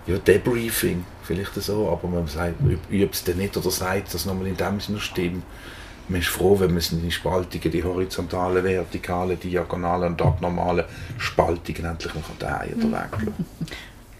[0.05, 2.55] ja, Debriefing, vielleicht so, aber man sagt,
[2.89, 5.43] übt es dann nicht oder sagt das nochmal in dem Sinne stimmt.
[6.09, 10.83] Man ist froh, wenn man es in die Spaltungen, die horizontalen, vertikalen, diagonalen und abnormalen
[11.17, 13.33] Spaltungen endlich mal drehen oder weglassen.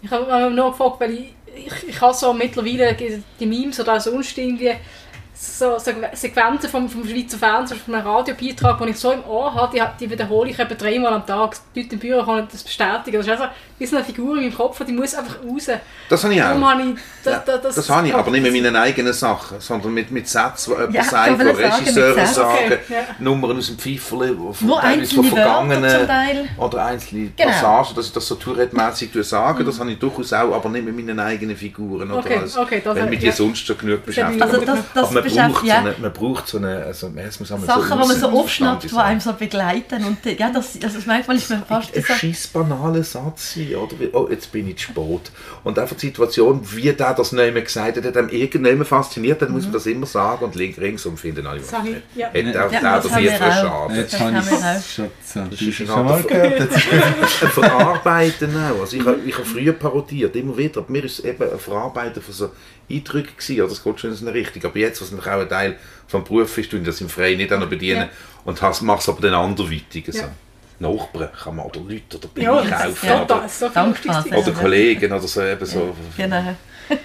[0.02, 2.96] Ich habe mich nur gefragt, weil ich, ich, ich habe so mittlerweile
[3.40, 4.72] die Memes oder auch sonst irgendwie
[5.34, 9.76] so, Sequenzen vom, vom Schweizer Fernsehen, von einem Radiobeitrag, die ich so im Ohr habe,
[9.78, 11.56] die, die wiederhole ich etwa dreimal am Tag.
[11.74, 13.18] Die Leute im Büro können das bestätigen.
[13.18, 13.46] Das ist also
[13.80, 15.68] wie so eine Figur in meinem Kopf, die muss einfach raus.
[16.10, 16.48] Das habe ich auch.
[16.48, 19.60] Darum habe ich, da, Ja, da, das, habe ich, aber nicht mit meinen eigenen Sachen,
[19.60, 22.96] sondern mit, mit Sätzen, die jemand Ja, sagt, die Regisseure sagen, Okay, ja.
[23.20, 27.50] Nummern aus dem Pfeiferli, von, von vergangenen oder einzelne Genau.
[27.50, 30.96] Passagen, dass ich das so Tourette-mässig sage, das habe ich durchaus auch, aber nicht mit
[30.96, 32.12] meinen eigenen Figuren.
[32.12, 34.42] Oder Okay, als, okay, das wenn mich die sonst schon genug Das beschäftigt.
[34.42, 35.80] Also das, das man, beschäftigt, braucht so ja.
[35.80, 39.20] eine, man braucht so eine, also, es muss Sachen, die man so aufschnappt, die einem
[39.20, 40.04] so begleiten.
[40.06, 42.14] Und äh, ja, das, also manchmal ist man fast ein so...
[42.14, 44.00] scheiß banaler Satz sein, oder?
[44.00, 45.32] Wie, Oh, jetzt bin ich zu spät.
[45.64, 49.42] Und einfach die Situation, wie der das nicht mehr gesagt hat, hat einem irgendjemand fasziniert,
[49.42, 51.62] dann muss man das immer sagen und link ringsum finden alle.
[51.62, 51.72] Ich,
[52.16, 52.30] ja.
[52.30, 53.62] Hätte auch Ja, der das auch.
[53.62, 53.94] schade.
[53.96, 54.22] Jetzt Das
[55.36, 56.72] habe ich es schon, mal ein gehört.
[57.54, 58.82] Verarbeiten auch.
[58.82, 60.82] Also ich, habe- ich habe früher parodiert, immer wieder.
[60.82, 62.52] Aber mir ist es eben ein Verarbeiten von so
[62.90, 63.68] Eindrücken gewesen.
[63.70, 64.64] Das geht schon in so eine Richtung.
[64.66, 65.76] Aber jetzt, was natürlich auch ein Teil
[66.08, 68.02] vom Beruf ist, ich das im Freien nicht auch bedienen.
[68.02, 68.10] Ja.
[68.46, 70.06] Und mache es aber dann anderweitig.
[70.10, 70.20] So.
[70.20, 70.30] Ja.
[70.80, 72.94] Nachbarn kann man oder Leute oder Ja, Bier das kaufen.
[72.94, 73.24] ist Ja.
[73.24, 73.66] Oder, so
[74.38, 75.42] oder Kollegen oder so.
[75.42, 75.96] Eben so.
[76.18, 76.56] Genau.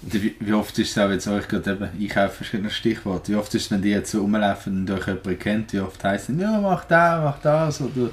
[0.00, 3.52] Wie, oft ist es auch jetzt euch gerade eben, ich habe verschiedene Stichworte, wie oft
[3.54, 6.40] ist es, wenn die jetzt so rumlaufen und euch jemand kennt, wie oft heisst es,
[6.40, 8.10] ja mach das, mach das oder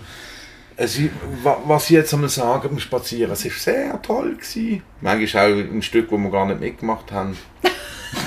[0.77, 0.99] Es,
[1.65, 4.35] was ich jetzt einmal sagen beim Spazieren, es war sehr toll.
[4.35, 4.83] Gewesen.
[5.01, 7.37] Manchmal auch ein Stück, wo wir gar nicht mitgemacht haben.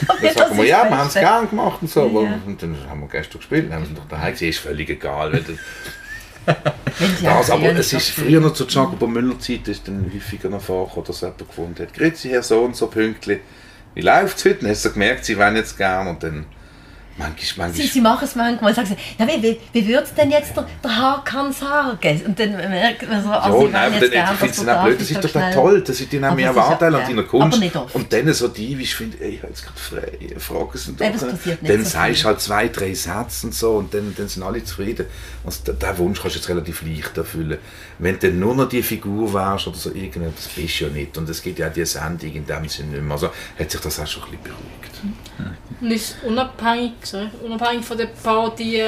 [0.09, 2.07] Dann das sagen wir, ja, das wir haben es gern gemacht und so.
[2.07, 2.41] Ja.
[2.47, 5.33] Und dann haben wir gestern gespielt, dann haben es doch daheim gesehen, ist völlig egal.
[5.33, 6.57] Das,
[7.23, 10.61] das, aber es das ist früher noch zur Jacobo Müller Zeit, ist dann häufiger noch
[10.61, 13.41] vorgekommen, dass jemand gefunden hat, grüezi Herr so und so pünktlich,
[13.95, 14.57] wie läuft es heute?
[14.57, 16.47] Dann hast du gemerkt, sie wollen jetzt gern und dann
[17.19, 20.15] manchmal, Sie, manchmal sie machen es manchmal, sagen sie, ja, wie, wie, wie würde es
[20.15, 22.23] denn jetzt der, der Hakan sagen?
[22.27, 24.01] Und dann merkt man so, Ja, also, nein, dann
[24.37, 26.57] finde ich es auch blöd, das ist doch dann toll, das ist dann auch mehr
[26.57, 27.47] Anteil ja- an deiner Kunst.
[27.47, 27.95] aber nicht oft.
[27.95, 31.19] Und dann so divisch finde ich, ey, ich habe jetzt gerade Fragen sind Eben,
[31.63, 34.63] Dann so sagst du halt zwei, drei Sätze und so und dann, dann sind alle
[34.65, 35.07] zufrieden.
[35.45, 37.59] Also den, den Wunsch kannst du jetzt relativ leicht erfüllen.
[37.99, 41.17] Wenn du dann nur noch die Figur wärst oder so irgendetwas, bist du ja nicht.
[41.19, 43.13] Und es gibt ja auch die Sendung in dem Sinne nicht mehr.
[43.13, 45.28] Also hat sich das auch schon ein bisschen beruhigt.
[45.81, 48.83] Und ist unabhängig, sorry, unabhängig von der Parodie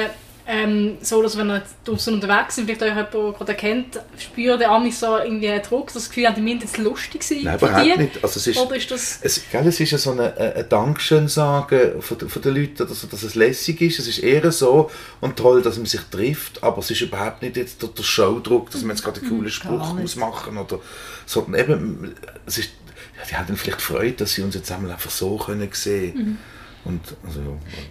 [0.47, 4.71] ähm, so, dass wenn ihr draußen unterwegs sind, vielleicht euch jemand gerade erkennt, spürt der
[4.71, 8.23] Ami so irgendwie einen Druck, das Gefühl, die müssen jetzt lustig sein Nein, überhaupt nicht.
[8.23, 9.19] Also es ist, Oder ist das...
[9.21, 12.75] Es, gell, es ist ja so eine, eine Dankeschön sagen von, den- von den Leuten,
[12.87, 13.99] dass, dass es lässig ist.
[13.99, 14.89] Es ist eher so
[15.21, 18.71] und toll, dass man sich trifft, aber es ist überhaupt nicht jetzt der, der Showdruck,
[18.71, 20.79] dass man jetzt gerade einen coolen Spruch muss machen oder
[21.27, 22.15] sondern eben,
[22.47, 22.71] es ist,
[23.17, 26.39] ja, die haben vielleicht Freude, dass sie uns jetzt einmal einfach so können sehen
[26.85, 27.39] und also,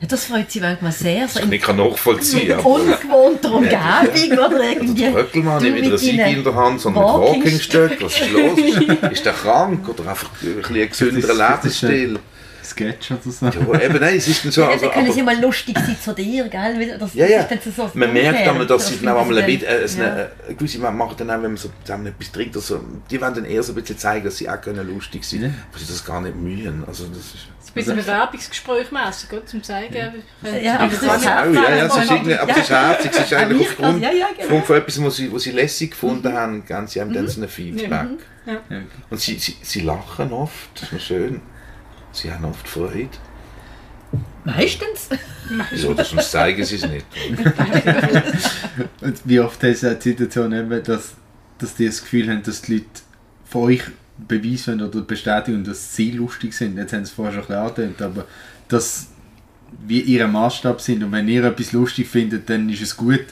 [0.00, 2.53] ja, das freut sie manchmal sehr, so ich kann nachvollziehen.
[2.59, 5.03] aber- ungewohnter Umgebung oder irgendwie.
[5.03, 8.07] Der Bröckelmann nicht mit einer mit Siege in der Hand, sondern mit Walking Walkingstöcken.
[8.07, 9.11] Was ist los?
[9.12, 12.18] Ist der krank oder einfach ein bisschen ein gesünderer Das ist- das ist, Lebensstil?
[12.70, 13.46] Sketch oder so.
[13.46, 14.61] Ja, eben, nein, es ist dann so.
[14.62, 16.96] Ja, Also, dann können aber- sie mal lustig sein zu dir, gell?
[16.98, 17.42] Das, Ja, das ja.
[17.44, 20.00] dann so das Man merkt dann, dass sie Das dann auch einmal ein bisschen, sie
[20.00, 22.56] äh, dann- eine, äh, gewisse man macht dann auch, wenn man so zusammen etwas trinkt,
[22.56, 22.80] also,
[23.11, 25.48] die wollen dann eher so ein bisschen zeigen, dass sie auch können lustig sein Ja.
[25.48, 26.85] können, aber sie das gar nicht mühen.
[26.87, 27.37] Also das ist,
[27.70, 29.94] Ein bisschen Bewerbungsgespräch mäßig, gut, zum zeigen.
[29.94, 30.09] Ja,
[30.80, 31.44] aber das wie- ist auch, ja,
[31.76, 34.11] ja, es ist wie- irgendwie, aber es ist herzig, es ist eigentlich Ja, aufgrund, ja,
[34.12, 34.61] ja, genau.
[34.62, 37.48] von etwas, was sie, was sie lässig gefunden haben, geben sie einem dann so ein
[37.48, 37.90] Feedback.
[37.90, 38.09] Ja.
[38.46, 38.61] Ja.
[39.11, 41.40] Und sie, sie, sie lachen oft, das ist schön.
[42.12, 43.09] Sie haben oft Freude.
[44.44, 45.09] Meistens.
[45.70, 47.07] Wieso, das sonst zeigen sie es nicht.
[49.01, 51.14] Und wie oft hast du die Situation, eben, dass,
[51.59, 52.87] dass die das Gefühl haben, dass die Leute
[53.44, 53.83] von euch
[54.27, 56.77] beweisen oder bestätigen, dass sie lustig sind.
[56.77, 58.25] Jetzt haben sie es vorher schon ein bisschen angedeutet, aber
[58.68, 59.09] dass
[59.87, 63.25] wir ihr Maßstab sind und wenn ihr etwas lustig findet, dann ist es gut.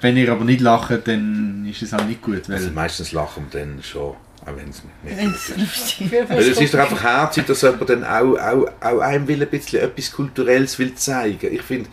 [0.00, 2.48] Wenn ihr aber nicht lacht, dann ist es auch nicht gut.
[2.48, 4.14] Weil Also meistens lachen wir dann schon,
[4.46, 5.58] auch wenn es nicht Wenn gut es ist.
[5.58, 9.42] lustig Weil es ist doch einfach herzig, dass jemand dann auch, auch, auch einem will
[9.42, 11.52] ein bisschen etwas Kulturelles will zeigen.
[11.52, 11.88] Ich finde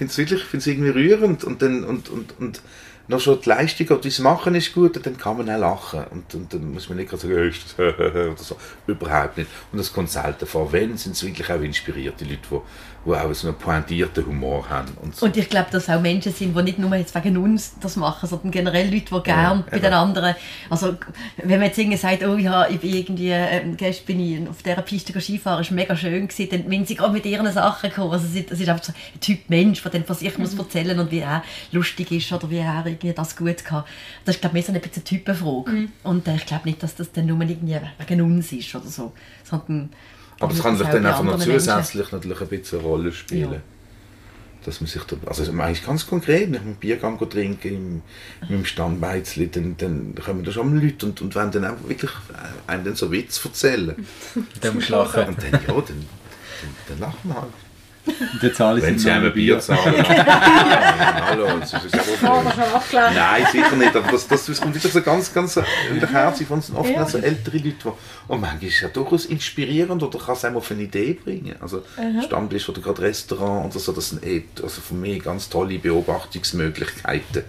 [0.00, 2.60] es wirklich ich find's irgendwie rührend und, dann, und, und, und
[3.08, 6.04] noch schon die Leistung oder das Machen ist gut, und dann kann man auch lachen.
[6.10, 8.56] Und, und dann muss man nicht gerade sagen, «Äh, ist das oder so.
[8.86, 9.50] Überhaupt nicht.
[9.72, 10.72] Und das kommt selten vor.
[10.72, 12.60] Wenn, sind es wirklich auch inspirierte Leute, die,
[13.06, 14.88] die auch so einen pointierten Humor haben.
[15.00, 15.26] Und, so.
[15.26, 18.28] Und ich glaube, dass auch Menschen sind, die nicht nur jetzt wegen uns das machen,
[18.28, 19.84] sondern generell Leute, die gern bei eben.
[19.84, 20.34] den anderen,
[20.68, 20.96] also
[21.36, 24.62] wenn man jetzt irgendwie sagt, oh ja, ich bin irgendwie, ähm, gestern bin ich auf
[24.62, 28.12] dieser Piste Skifahren, ist mega schön gewesen, dann wenn sie gerade mit ihren Sachen kommen,
[28.12, 31.10] also es ist, einfach so ein Typ Mensch, der dann von sich muss erzählen und
[31.10, 31.42] wie er
[31.72, 33.84] lustig ist oder wie er irgendwie das gut kann.
[34.24, 35.88] Das ist glaube ich mehr so bisschen eine Typenfrage.
[36.02, 39.12] Und äh, ich glaube nicht, dass das dann nur irgendwie wegen uns ist oder so,
[39.44, 39.90] sondern
[40.40, 43.52] Aber es kann sich dann einfach noch Menschen- zusätzlich natürlich ein bisschen eine Rolle spielen.
[43.52, 43.60] Ja.
[44.64, 48.02] Dass man sich da, also eigentlich ganz konkret, wenn ich einen Biergang trinke im,
[48.48, 52.70] im Stammbeizli, dann, dann kommen da schon Leute und, und wollen dann auch wirklich äh,
[52.70, 53.94] einem dann so Witz erzählen.
[54.60, 55.28] dann musst du lachen.
[55.28, 56.06] Und dann, ja, dann, dann,
[56.88, 57.52] dann lachen wir halt.
[58.06, 59.94] Und dann zahle ich Wenn sie einem ein Bier zahlen.
[60.06, 63.14] Hallo, das ist ja auch.
[63.14, 63.96] Nein, sicher nicht.
[63.96, 65.56] Aber das, das, das kommt wirklich so ganz, ganz
[65.90, 67.06] in der Herz von sind oft Ja.
[67.06, 67.88] so ältere Leute, die,
[68.28, 71.56] und manchmal ist es ja durchaus inspirierend oder kann es einem auf eine Idee bringen.
[71.60, 71.82] Also
[72.24, 77.44] Stammtisch oder gerade Restaurant oder so, das sind eh, also für mich ganz tolle Beobachtungsmöglichkeiten.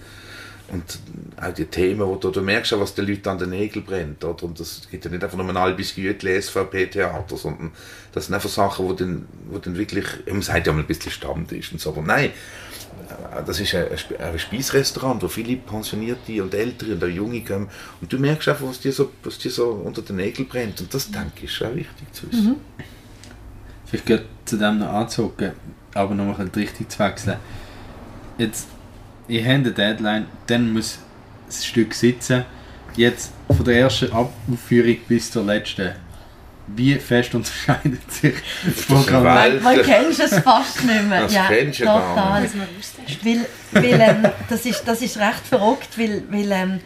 [0.70, 1.00] Und
[1.42, 4.24] auch die Themen, wo du, du merkst ja, was den Leuten an den Nägeln brennt.
[4.26, 4.44] Oder?
[4.44, 7.72] Und das gibt ja nicht einfach nur ein halbes Gütli SVP-Theater, sondern
[8.12, 11.12] das sind einfach Sachen, wo dann, wo dann wirklich, man sagt ja mal ein bisschen
[11.12, 15.56] Stammtisch und so, aber nein, äh, das ist ein, ein Sp- ein Speisrestaurant, wo viele
[15.56, 17.70] Pensionierte und Ältere und auch Junge kommen.
[18.02, 20.82] Und du merkst einfach, was dir so, was dir so unter den Nägeln brennt.
[20.82, 22.56] Und das, denke ich, ist auch wichtig zu wissen.
[23.86, 25.54] Vielleicht geht zu dem noch anzocken,
[25.94, 27.38] aber noch mal die Richtung zu wechseln.
[28.38, 28.68] Jetzt,
[29.28, 31.00] ich habe eine Deadline, dann muss
[31.46, 32.46] das Stück sitzen.
[32.96, 35.92] Jetzt von der ersten Aufführung bis zur letzten.
[36.68, 38.36] Wie fest unterscheidet sich
[38.66, 39.24] das Programm?
[39.24, 41.22] Man, man kennst es fast nicht mehr.
[41.22, 42.42] Das ja, kennst du gar total.
[42.42, 42.56] nicht.
[42.56, 43.46] Muss man austesten.
[43.72, 46.80] Weil, weil ähm, das, ist, das ist recht verrückt, weil, weil ähm,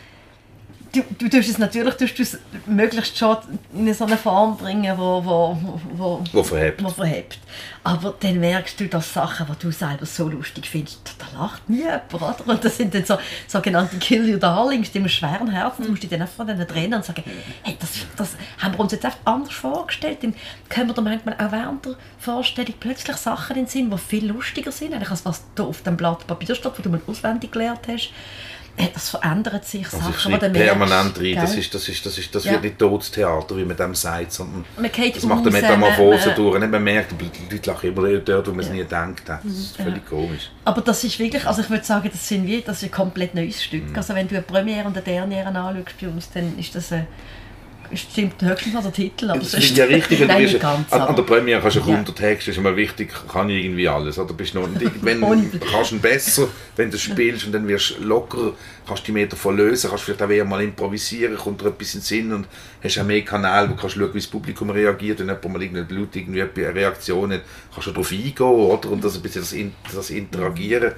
[0.94, 3.38] du, du tust es natürlich tust du es möglichst schon
[3.74, 5.58] in so eine Form bringen, wo, wo,
[5.94, 6.84] wo, Wo verhebt.
[6.84, 7.40] wo verhebt.
[7.84, 11.68] Aber dann merkst du, dass Sachen, die du selber so lustig findest, da, da lacht
[11.70, 12.14] nie jemand.
[12.14, 12.36] Oder?
[12.46, 16.08] Und das sind dann so sogenannte Kill You Darlings, die mit schweren Herzen, musst du
[16.08, 17.24] dann einfach von denen trennen und sagen,
[17.64, 20.20] hey, das, das haben wir uns jetzt einfach anders vorgestellt.
[20.22, 20.36] Dann
[20.70, 24.28] können wir da manchmal auch während der Vorstellung plötzlich Sachen in den Sinn, die viel
[24.28, 27.52] lustiger sind, eigentlich als was da auf dem Blatt Papier steht, wo du mal auswendig
[27.52, 28.12] gelernt hast.
[28.78, 31.36] Äh, Das verändert sich Also Sachen, die du merkst, permanent rein.
[31.36, 32.54] Das, ist, das, ist, das, ist, das Ja.
[32.54, 36.60] wird nicht Todestheater, wie man dem sagt, sondern Man das macht eine Metamorphose man- durch.
[36.68, 39.44] Man merkt, die Leute lachen immer dort, wo man es nie gedacht hat.
[39.44, 40.50] Das ist völlig komisch.
[40.66, 43.36] Aber das ist wirklich, also ich würde sagen, das, sind wie, das ist ein komplett
[43.36, 43.90] neues Stück.
[43.90, 43.96] Mhm.
[43.96, 47.08] Also wenn du eine Premiere und eine Derniere anschaust bei uns, dann ist das ein,
[47.96, 49.30] stimmt höchstens noch der Titel.
[49.30, 51.88] Aber Das ist ja du Nein, bist, ganz, an, an der Premiere kannst du Ja.
[51.88, 54.18] 100 Texte, ist immer wichtig, kann ich irgendwie alles.
[54.18, 58.04] Oder bist noch, irgendwann kannst du ihn besser, wenn du spielst und dann wirst du
[58.04, 58.54] locker,
[58.88, 62.06] kannst die Meter verlösen, kannst vielleicht auch eher mal improvisieren, kommt dir etwas in den
[62.06, 62.48] Sinn und
[62.84, 65.62] hast auch mehr Kanäle, wo kannst du schauen, wie das Publikum reagiert, wenn jemand mal
[65.62, 67.42] irgendeine Blut irgendwie eine Reaktion hat,
[67.74, 68.90] kannst du darauf eingehen, oder?
[68.92, 70.94] Und das ein bisschen das, das Interagieren.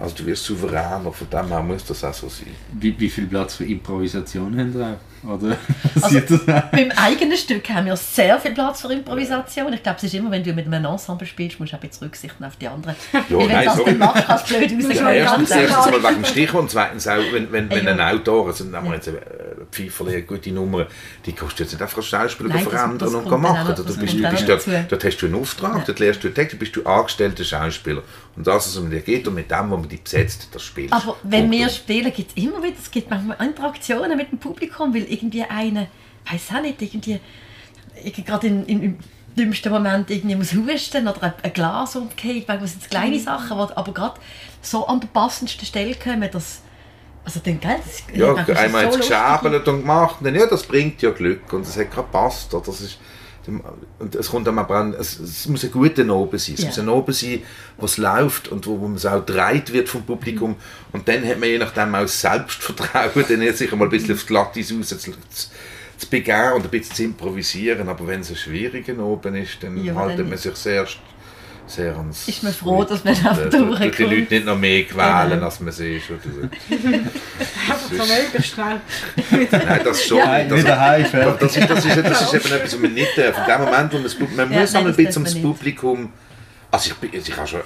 [0.00, 2.54] Also du wirst souveräner, von dem her muss das auch so sein.
[2.72, 4.96] Wie, wie viel Platz für Improvisation haben wir auch?
[5.26, 5.56] Oder
[6.02, 9.72] Also, das beim eigenen Stück haben wir sehr viel Platz für Improvisation.
[9.72, 11.88] Ich glaube, es ist immer, wenn du mit einem Ensemble spielst, musst du auch ein
[11.88, 12.94] bisschen Rücksicht nehmen auf die anderen.
[13.12, 14.94] Ja, wenn nein, du das dann machst, kannst du blöd.
[14.94, 17.92] Ja, erstens, erstens mal wegen dem Stichwort und zweitens auch, wenn, wenn, wenn Ja.
[17.92, 19.18] ein Autor, also nehmen wir jetzt eine
[19.70, 20.86] Pfeiferle, eine gute Nummer,
[21.26, 23.58] die kannst du jetzt nicht einfach als Schauspieler Nein, das- verändern das und kommt machen.
[23.72, 25.84] auch- Da das bist, du bist dort, dort hast du einen Auftrag, Ja.
[25.86, 28.02] dort lernst du einen Text, dort bist du angestellter Schauspieler.
[28.36, 30.92] Und das, was um dir geht und mit dem, wo man dich besetzt, das spielst
[30.92, 31.56] Aber wenn Punkt.
[31.58, 35.42] wir spielen, gibt es immer wieder, es gibt manchmal Interaktionen mit dem Publikum, weil irgendwie
[35.44, 35.86] einer,
[36.30, 37.20] weiß auch nicht, irgendwie,
[38.02, 38.98] irgendwie gerade in, in, im
[39.36, 43.56] dümmsten Moment irgendwie muss husten oder ein, ein Glas umgekehrt, weil das sind kleine Sachen,
[43.56, 44.20] die aber gerade
[44.60, 46.62] so an der passendsten Stelle kommen, dass,
[47.24, 51.00] also dann, gell, das, Ja, einmal so geschäbelt und gemacht, und dann, ja, das bringt
[51.02, 52.52] ja Glück und es hat gerade passt.
[52.54, 52.66] Oder?
[52.66, 52.98] Das ist,
[53.98, 56.54] und es kommt aber an, es, es muss ein guter Oben sein.
[56.54, 56.66] Es Ja.
[56.68, 57.42] muss ein Oben sein,
[57.76, 60.56] wo es läuft und wo, wo es auch gedreht wird vom Publikum.
[60.92, 64.72] Und dann hat man je nachdem auch Selbstvertrauen, dann sich mal ein bisschen aufs Glatteis
[64.72, 67.88] raus zu, zu, begehen und ein bisschen zu improvisieren.
[67.88, 70.86] Aber wenn es ein schwieriger Oben ist, dann Ja, haltet dann man sich sehr,
[71.68, 74.02] sehr ans Ist man froh, dass Äh, tut- tut die.
[74.04, 75.44] Leute nicht noch mehr quälen, Genau.
[75.46, 76.10] als man sie ist.
[76.10, 77.96] Oder so.
[77.96, 78.80] Möglichst schnell.
[79.50, 80.18] Nein, das schon.
[80.18, 83.38] Nein, das, das, das, ist, das, ist, das ist eben etwas, was man nicht darf.
[83.38, 85.42] In dem Moment, wo man, das, man Ja, muss nein, ein das bisschen ums.
[85.42, 86.12] Publikum.
[86.70, 87.60] Also ich, bin- ich habe schon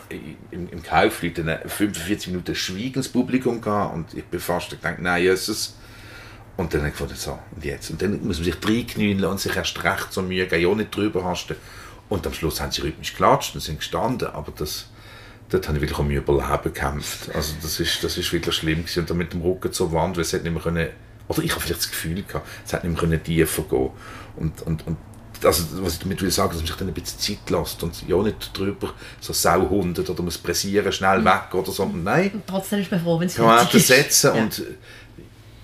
[0.51, 5.23] im, im Kaufleuten 45 Minuten Schweigen ins Publikum gehabt und ich bin fast gedacht, nein,
[5.23, 5.75] Jesus.
[6.57, 7.91] Und dann habe ich gefunden, so, und jetzt?
[7.91, 10.95] Und dann muss man sich reinknüllen und sich erst recht so Mühe geben, ja nicht
[10.95, 11.57] drüber hasten.
[12.13, 14.87] Und am Schluss haben sie rhythmisch geklatscht und sind gestanden, aber das,
[15.49, 17.35] dort habe ich wirklich um mein Überleben gekämpft.
[17.35, 19.01] Also das ist, das ist wirklich schlimm gewesen.
[19.01, 20.89] Und dann mit dem Rücken zur Wand, weil es hat nicht mehr können,
[21.29, 23.91] oder ich habe vielleicht das Gefühl gehabt, es hat nicht mehr können tiefer gehen.
[24.37, 24.97] Und, und, und
[25.43, 28.07] also, was ich damit will sagen, dass man sich dann ein bisschen Zeit lässt und
[28.07, 31.87] ja nicht drüber so Sauhundet oder muss pressieren, schnell weg oder so.
[31.87, 33.87] Nein, Trotzdem ist man froh, wenn es fertig ist.
[33.87, 34.43] setzen Ja.
[34.43, 34.63] und,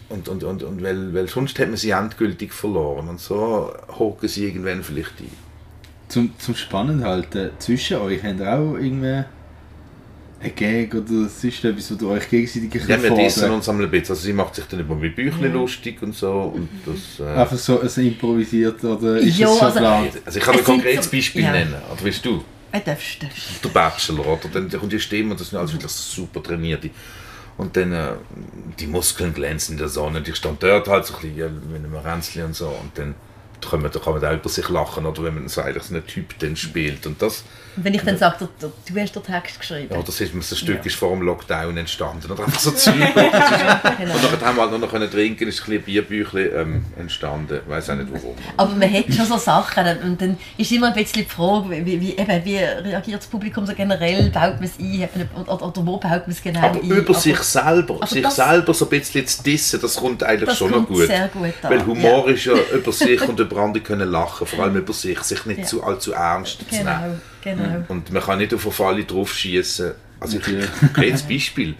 [0.08, 3.08] und, und, und, und weil, weil sonst hat man sie endgültig verloren.
[3.08, 5.47] Und so hocken sie irgendwann vielleicht ein.
[6.08, 9.24] Zum, zum Spannend halten, zwischen euch habt ihr auch irgendwie
[10.40, 13.56] ein Gag oder sonst etwas, wo du euch gegenseitig ein Ja, bisschen wir dissen fordert?
[13.56, 14.10] uns ein bisschen.
[14.14, 16.52] Also sie macht sich dann über mein Büchlein lustig und so.
[16.54, 20.12] Und das, äh, Einfach so ein improvisiert oder ist Ja, es schon also- geplant?
[20.24, 21.52] also ich kann ein konkretes so- Beispiel ja.
[21.52, 21.74] nennen.
[21.92, 22.42] Oder willst du?
[22.70, 23.64] Äh, darfst, darfst.
[23.64, 24.48] Der Bachelor, oder?
[24.52, 26.90] Dann kommt die Stimme und das sind alles wirklich super trainierte.
[27.56, 28.10] Und dann äh,
[28.78, 30.20] die Muskeln glänzen in der Sonne.
[30.22, 32.68] Die stand dort halt so ein bisschen ja, mit einem Ränzchen und so.
[32.68, 33.27] Und dann da
[33.60, 36.06] kann man, da kann man über sich lachen, oder wenn man so eigentlich so einen
[36.06, 37.06] Typ dann spielt.
[37.06, 37.44] Und das,
[37.76, 39.94] wenn ich dann sage, du, hast den Text geschrieben.
[39.94, 40.82] ja, das, ist, das Stück Ja.
[40.84, 42.30] ist vor dem Lockdown entstanden.
[42.30, 42.94] Oder einfach so Zeug.
[43.98, 44.14] Genau.
[44.14, 47.60] Und dann haben wir halt noch können trinken, ist ein bisschen Bierbüchlein ähm, entstanden.
[47.64, 48.34] Ich weiß auch nicht warum.
[48.56, 52.00] Aber man hat schon so Sachen und dann ist immer ein bisschen die Frage, wie,
[52.00, 55.96] wie, eben, wie reagiert das Publikum so generell, baut man es ein oder, oder wo
[55.96, 56.90] baut man es genau Aber ein.
[56.90, 60.48] über sich selber, aber sich das- selber so ein bisschen zu dissen, das kommt eigentlich
[60.48, 61.06] Das schon kommt noch gut.
[61.06, 64.64] sehr gut an, Weil Humor ist ja über sich und über andere können lachen, vor
[64.64, 65.64] allem über sich, sich nicht Ja.
[65.66, 67.20] zu allzu ernst zu nehmen.
[67.42, 67.84] Genau.
[67.88, 69.92] Und man kann nicht auf alle drauf schießen.
[70.20, 70.70] Also ich Natürlich.
[70.80, 71.74] konkretes Beispiel.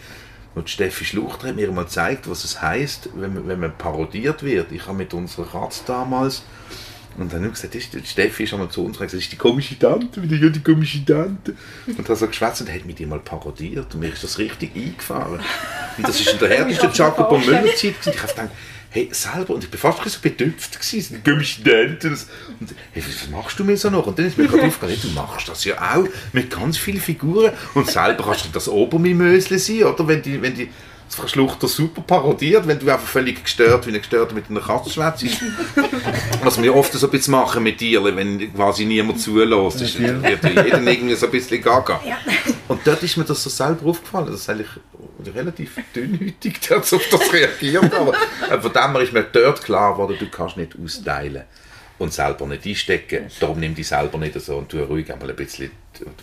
[0.54, 4.42] Und Steffi Schluchter hat mir mal gezeigt, was es heißt, wenn man, wenn man parodiert
[4.42, 4.72] wird.
[4.72, 6.42] Ich habe mit unserer Katze damals
[7.18, 9.32] und dann habe ich gesagt, ist, Steffi ist einmal zu uns und gesagt, das ist
[9.32, 11.54] die komische Tante, wieder ja die komische Tante.
[11.86, 14.74] Und hat so geschwätzt und hat mit ihr mal parodiert und mir ist das richtig
[14.76, 15.40] eingefahren.
[15.96, 17.74] Und das ist in der härtesten Jacopo Müller Zeit.
[17.74, 18.12] gewesen.
[18.14, 18.50] Ich habe gedacht,
[18.90, 22.08] hey, selber, und ich bin fast bisschen bedüpft gewesen, die komische Tante.
[22.08, 24.06] Und, hey, was machst du mir so noch?
[24.06, 27.52] Und dann ist mir gerade aufgefallen, du machst das ja auch mit ganz vielen Figuren
[27.74, 30.08] und selber kannst du das Obermimösle sein, oder?
[30.08, 30.70] Wenn die, wenn die
[31.08, 34.60] das Frau Schluchter super parodiert, wenn du einfach völlig gestört, wie ein Gestörter mit einer
[34.60, 35.24] Katze schwätzt.
[36.42, 40.22] Was wir oft so ein bisschen machen mit dir, wenn quasi niemand zulässt, ist, wird
[40.22, 42.00] ja jeder irgendwie so ein bisschen gaga.
[42.68, 44.68] Und dort ist mir das so selber aufgefallen, dass eigentlich
[45.34, 47.94] relativ dünnhütig dort auf das reagiert.
[47.94, 48.12] Aber
[48.50, 51.44] äh, von dem her ist mir dort klar geworden, du kannst nicht austeilen
[51.98, 53.26] und selber nicht einstecken.
[53.40, 55.70] Darum nimm dich selber nicht so und tu ruhig einmal ein bisschen,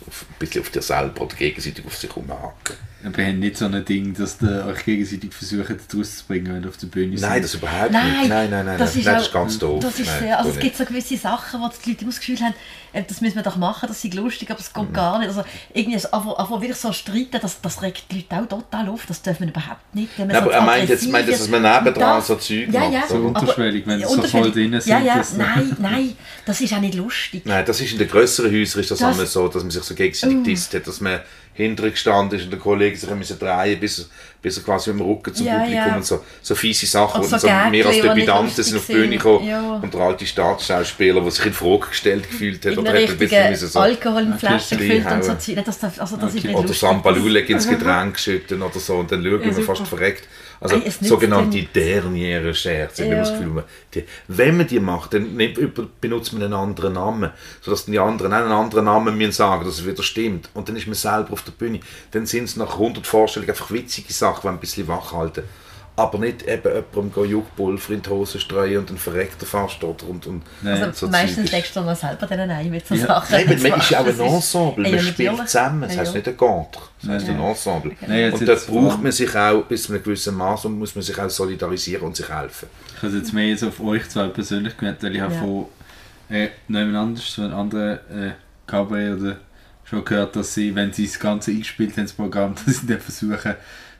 [0.06, 2.76] auf, ein bisschen auf dir selber oder gegenseitig auf sich umhaken.
[3.14, 6.62] Wir haben nicht so ein Ding, dass ihr euch gegenseitig versucht, daraus zu bringen, wenn
[6.62, 7.30] ihr auf der Bühne seid.
[7.30, 8.28] Nein, das überhaupt Nein, nicht.
[8.28, 9.80] Nein, nein, nein, das nein, ist nein, das ist ganz doof.
[9.82, 12.18] Das ist Nein, sehr, also es gibt so gewisse Sachen, wo die Leute immer das
[12.20, 12.54] Gefühl haben,
[12.92, 14.80] äh, das müssen wir doch machen, das ist lustig, aber es Mhm.
[14.86, 15.28] geht gar nicht.
[15.28, 18.88] Also irgendwie so, aber, aber wirklich so streiten, das, das regt die Leute auch total
[18.88, 20.10] auf, das dürfen wir überhaupt nicht.
[20.16, 21.52] Wenn man so aber er meint jetzt- meint jetzt, ist.
[21.52, 24.14] dass man nebendran Das- so Zeug ja, macht, ja, so aber- unterschwellig, wenn ja, sie
[24.14, 27.42] so voll drin Ja, sind, ja, dass- nein, nein, das ist auch nicht lustig.
[27.44, 29.82] Nein, das ist in den grösseren Häusern ist das, Das- einmal so, dass man sich
[29.84, 31.20] so gegenseitig disst hat, dass man
[31.56, 34.08] hinterher gestanden ist und der Kollege sich müssen drehen bis,
[34.42, 35.96] bis er quasi mit dem Rücken zum Ja, Publikum ja.
[35.96, 37.16] und so, so fiese Sachen.
[37.22, 38.92] Und Und so so, wir als Debütanten sind auf die.
[38.92, 39.76] Bühne gekommen Ja.
[39.82, 43.68] und der alte Staatsschauspieler, der sich in Frage gestellt gefühlt hat, oder hat ein bisschen
[43.68, 43.80] so...
[43.80, 44.88] Alkohol in Flaschen Okay.
[44.98, 45.52] gefüllt und so.
[45.54, 46.78] Nein, Das, darf- also das ist nicht Oder lustig.
[46.80, 49.74] Sambalulek ins Getränk schütten oder so und dann schauen wir super.
[49.76, 50.28] fast verreckt.
[50.60, 53.04] Also sogenannte derniere Scherze.
[53.06, 53.16] Ja.
[53.18, 53.62] das Gefühl,
[53.94, 58.32] die, wenn man die macht, dann über- benutzt man einen anderen Namen, sodass die anderen
[58.32, 60.48] einen anderen Namen müssen sagen, dass es wieder stimmt.
[60.54, 61.80] Und dann ist man selber auf der Bühne.
[62.12, 65.42] Dann sind es nach 100 Vorstellungen einfach witzige Sachen, die ein bisschen wach halten.
[65.98, 70.06] Aber nicht eben jemandem Juckpulver in die Hose streuen und dann verreckt er fast oder
[70.06, 70.82] und, und Nein.
[70.82, 73.06] Also so meistens legst du dann selber denen ein mit so Ja.
[73.06, 73.32] Sachen.
[73.32, 76.82] Nein, man, ist ja auch ein Ensemble, man spielt zusammen, das heisst nicht ein Contre,
[77.00, 77.92] das heisst ein Ensemble.
[78.06, 81.02] Nein, und vor braucht man sich auch bis zu einem gewissen Maß und muss man
[81.02, 82.68] sich auch solidarisieren und sich helfen.
[82.94, 85.66] Ich habe jetzt mehr jetzt auf euch zwei persönlich gemerkt, weil ich habe von
[86.28, 88.32] äh, jemand anders, so einem anderen äh,
[88.66, 89.36] Cabaret oder
[89.84, 93.00] schon gehört, dass sie, wenn sie das Ganze eingespielt haben, das Programm, dass sie dann
[93.00, 93.54] versuchen,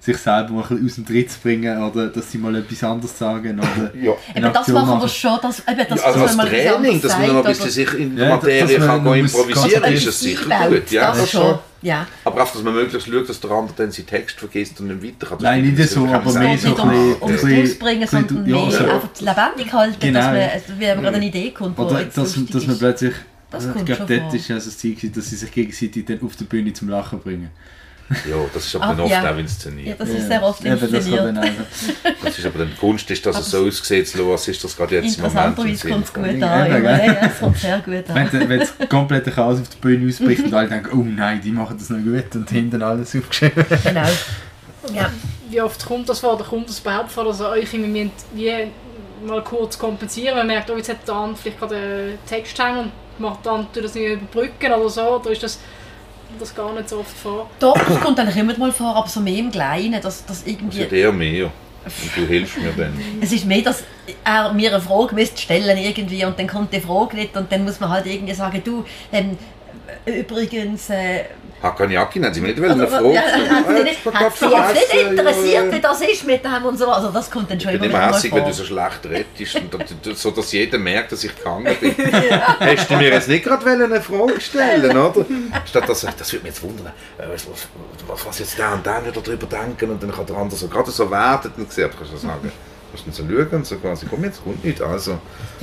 [0.06, 2.82] sich selber mal ein bisschen aus dem Tritt zu bringen oder dass sie mal etwas
[2.84, 4.12] anderes sagen oder Ja.
[4.34, 5.08] Eben, das Aktion machen wir machen.
[5.08, 7.36] schon, das, eben, das, Ja, also dass als man mal etwas Training, dass man noch
[7.36, 10.70] ein bisschen sich in dass- Materie dass man kann improvisieren, oder ist das sicher einbaut,
[10.80, 10.90] gut.
[10.92, 11.58] Ja, das schon.
[11.82, 12.06] Ja.
[12.24, 15.02] Aber einfach, dass man möglichst schaut, dass der andere dann seinen Text vergisst und nicht
[15.02, 15.38] weiter kann.
[15.38, 18.00] Das Nein, nicht das so, kann man aber mehr Es so ein nicht bisschen- ein
[18.00, 20.18] bisschen- sondern ja, mehr so- einfach lebendig halten, Genau.
[20.20, 23.14] dass man, also, wenn man gerade eine Idee kommt, wo Oder dass, dass man plötzlich,
[23.50, 26.20] Das ich kommt glaube, schon dort ist ja das Ziel, dass sie sich gegenseitig dann
[26.22, 27.50] auf der Bühne zum Lachen bringen.
[28.28, 29.20] Ja, das ist aber dann oft ja.
[29.20, 30.00] auch Ja, inszeniert.
[30.00, 31.36] das ist sehr oft das inszeniert.
[31.36, 31.64] einfach.
[32.22, 34.76] Das ist aber dann die Kunst, ist, dass es so aussieht, so als ist das
[34.76, 35.58] gerade jetzt im Moment.
[35.58, 36.70] Interessanterweise kommt es gut Ja, an.
[36.84, 38.28] Ja, ja, es kommt sehr gut an.
[38.32, 41.50] Wenn, wenn es komplett Chaos auf der Bühne ausbricht und alle denken, oh nein, die
[41.50, 43.64] machen das noch gut und hinten alles aufgeschrieben.
[43.84, 44.08] Genau.
[44.94, 45.10] Ja.
[45.48, 46.36] Wie oft kommt das vor?
[46.36, 48.10] Da kommt das überhaupt vor, dass ihr euch irgendwie
[49.24, 52.92] mal kurz kompensieren Man merkt, oh, jetzt hat dann vielleicht gerade einen Text hängen und
[53.18, 55.16] macht dann tut das nicht überbrücken oder so.
[55.20, 55.58] Oder ist das,
[56.38, 57.48] das gar nicht so oft vor?
[57.58, 60.46] Doch, das kommt eigentlich immer mal vor, aber so mehr im Kleinen, dass, dass Das
[60.46, 60.78] irgendwie...
[60.78, 61.46] wird eher mehr.
[61.84, 63.00] Und du hilfst mir dann.
[63.20, 63.84] Es ist mehr, dass
[64.24, 67.64] er mir eine Frage müsste stellen irgendwie und dann kommt die Frage nicht und dann
[67.64, 69.38] muss man halt irgendwie sagen, du, ähm,
[70.06, 70.90] übrigens...
[70.90, 71.24] Äh,
[71.62, 73.14] Hakanyaki, nein, sie mir nicht wollen, Frage.
[73.14, 75.72] ja, hat sie hat jetzt nicht interessiert, ja.
[75.72, 76.88] wie das ist mit dem und so.
[76.88, 78.64] Also das kommt dann schon Ich bin immer immer wieder mal hässlich, wenn du so
[78.64, 81.94] schlecht rettest, und so dass jeder merkt, dass ich gegangen bin.
[82.60, 85.24] Hast du mir jetzt nicht gerade wollen eine Frage stellen oder?
[85.64, 87.46] Statt dass, das würde mich jetzt wundern, äh, was,
[88.06, 90.68] was, was jetzt der und der nicht darüber denken und dann kann der andere so
[90.68, 92.52] gerade so werden und dann kannst du sagen,
[93.04, 94.80] kannst du so schauen und so quasi, komm jetzt kommt nicht.
[94.82, 95.18] Also,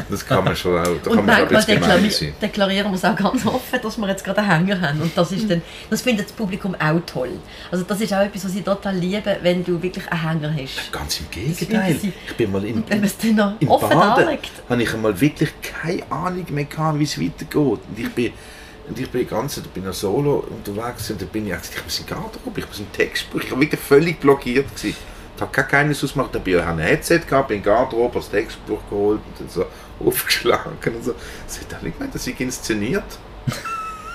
[0.09, 2.33] das kann man schon auch, da kann Und man schon deklari sein.
[2.41, 5.01] deklarieren wir es auch ganz offen, dass wir jetzt gerade einen Hänger haben.
[5.01, 7.31] Und das, ist dann, das findet das Publikum auch toll.
[7.71, 10.91] Also das ist auch etwas, was ich total liebe, wenn du wirklich einen Hänger hast.
[10.91, 11.95] Ganz im Gegenteil.
[11.99, 14.51] sie- Ich bin mal in, Und wenn man es dann noch in offen Baden darlegt.
[14.69, 17.55] habe ich einmal wirklich keine Ahnung mehr gehabt, wie es weitergeht.
[17.55, 18.31] Und ich bin,
[18.89, 22.05] und ich bin ganz, ich bin solo unterwegs und da bin ich, ich muss in
[22.05, 24.65] den Garderobe, ich muss einen Textbuch, ich war wirklich völlig blockiert.
[24.75, 24.95] Gewesen.
[25.51, 28.79] Ich habe kein Geheimnis ausgemacht, bin ich ein Headset gehabt, bin in Garderobe, das Textbuch
[28.89, 29.65] geholt und dann so
[30.05, 31.13] aufgeschlagen und so.
[31.47, 33.03] Das hat ich gemeint, das ist inszeniert.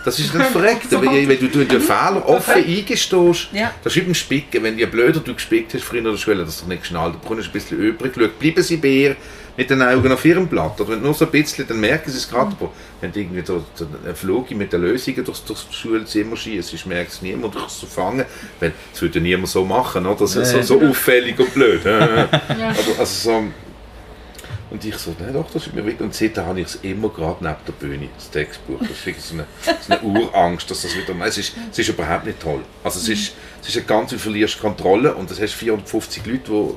[0.05, 3.73] Das ist nicht verreckt, weil, wenn du den Fehler offen eingestehst, Ja.
[3.85, 4.63] das ist wie beim Spicken.
[4.63, 7.15] Wenn je blöder du gespickt hast früher in der Schule, das ist doch nicht geschnallt,
[7.15, 8.39] du bekommst ein bisschen übrig geschaut.
[8.39, 9.17] Bleiben sie bei ihr
[9.57, 10.81] mit den Augen auf ihrem Blatt.
[10.81, 12.53] Oder wenn nur so ein bisschen, dann merken sie es gerade.
[12.59, 12.71] Aber
[13.01, 17.13] wenn du irgendwie so, so einen Flug mit den Lösungen durchs, durchs Schulzimmer schießt, merkt
[17.13, 18.25] es niemand, du kannst es so fangen.
[18.61, 20.27] Weil das würde ja niemand so machen, oder?
[20.27, 21.85] So, so, so auffällig und blöd.
[21.85, 22.29] Ja.
[22.29, 23.45] Aber, also so,
[24.71, 26.03] und ich so, nein doch, das ist mir wichtig.
[26.03, 28.79] Und seitdem habe ich es immer gerade neben der Bühne, das Textbuch.
[28.81, 31.15] Das ist wirklich so eine, so eine Urangst, dass das wieder...
[31.15, 32.61] Nein, es ist, es ist überhaupt nicht toll.
[32.85, 33.33] Also es ist,
[33.63, 36.75] es ist eine ganz, du verlierst Kontrolle und es hast 450 Leute, die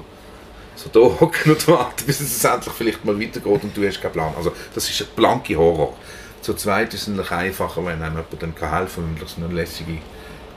[0.81, 4.13] so da hocken und warten, bis es endlich vielleicht mal weitergeht und du hast keinen
[4.13, 4.33] Plan.
[4.35, 5.93] Also das ist ein blanke Horror.
[6.41, 9.51] Zu zweit ist es natürlich einfacher, wenn einem jemand dann kann helfen kann, wenn man
[9.51, 9.97] eine lässige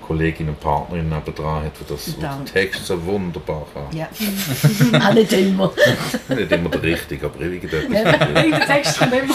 [0.07, 3.97] Kollegin und Partnerin nebenan hat, die das den Text so wunderbar kann.
[3.97, 4.09] Ja.
[5.07, 5.73] auch nicht immer.
[6.29, 7.83] Nicht immer der richtige, aber irgendetwas.
[8.45, 9.35] Irgendein Text kommt immer.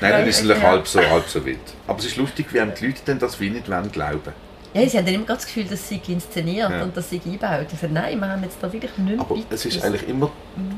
[0.00, 0.68] Nein, dann ist es natürlich Ja.
[0.70, 1.58] halb so, halb so wild.
[1.86, 4.32] Aber es ist lustig, wie einem die Leute dann das wie nicht wollen glauben.
[4.74, 6.82] Ja, sie haben dann immer das Gefühl, dass sie inszeniert Ja.
[6.84, 7.66] und dass sie eingebaut.
[7.72, 10.30] Ich sage, nein, wir haben jetzt da wirklich nichts Aber es ist eigentlich immer,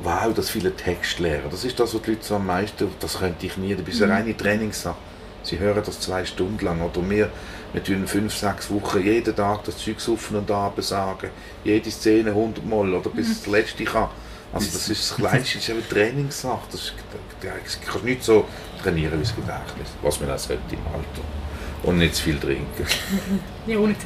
[0.03, 1.49] wow, das viele Textlehrer.
[1.49, 3.99] Das ist das, was die Leute so am meisten, das könnte ich nie, das ist
[4.01, 4.05] Mhm.
[4.05, 4.97] eine reine Trainingssache.
[5.45, 6.81] Sie hören das zwei Stunden lang.
[6.83, 7.31] Oder wir,
[7.73, 10.49] wir tun fünf, sechs Wochen jeden Tag das Zeug saufen und
[10.83, 11.29] sagen.
[11.63, 13.33] Jede Szene 100 Mal oder bis Mhm.
[13.35, 14.09] das letzte kann.
[14.53, 16.63] Also das ist das Kleinste, das ist eine Trainingssache.
[16.71, 16.95] Das, ist,
[17.43, 18.45] das kannst du nicht so
[18.83, 21.44] trainieren wie das Gedächtnis, was man auch sollte im Alter.
[21.85, 22.87] Und nicht zu viel trinken.
[23.67, 24.01] Ja, auch nicht.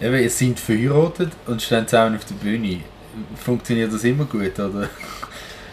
[0.00, 2.80] Eben, ihr seid verheiratet und stehen zusammen auf der Bühne.
[3.44, 4.88] Funktioniert das immer gut, oder?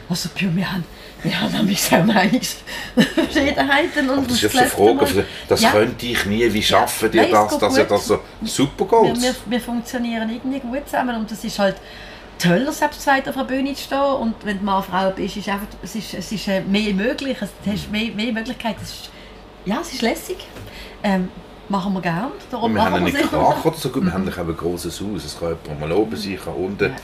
[0.10, 0.84] Also, Pio, wir haben,
[1.22, 4.10] wir haben nämlich so Meinungsverschiedenheiten.
[4.10, 5.72] Und Aber das ist das eine Frage, das Ja.
[5.72, 6.52] könnte ich nie.
[6.52, 9.22] Wie schaffen es das, dass ihr das so super wir, geht?
[9.22, 11.76] wir, wir funktionieren irgendwie gut zusammen und das ist halt
[12.40, 15.38] toll, selbst zweit auf der Bühne zu stehen und wenn du mal eine Frau bist,
[15.38, 18.80] ist einfach, es ist, es ist äh, mehr möglich, es, du hast mehr, mehr Möglichkeiten.
[18.84, 19.10] Es ist,
[19.68, 20.38] ja, es ist lässig.
[21.04, 21.30] Ähm,
[21.70, 24.40] machen wir gerne, darum wir haben einen es Krach oder so gut, wir haben nämlich
[24.40, 25.26] auch ein grosses Haus.
[25.26, 26.84] Es kann jemand mal oben sein, kann unten.
[26.86, 26.96] Ja.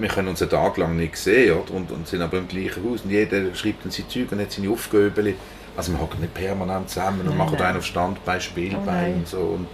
[0.00, 1.72] Wir- können uns einen Tag lang nicht sehen oder?
[1.74, 4.52] Und, und sind aber im gleichen Haus und jeder schreibt dann sein Zeug und hat
[4.52, 5.34] seine Aufgaben.
[5.76, 7.68] Also wir hocken nicht permanent zusammen und Nein, machen nein.
[7.68, 9.38] einen auf Standbein, Spielbein Oh und so.
[9.38, 9.66] Und,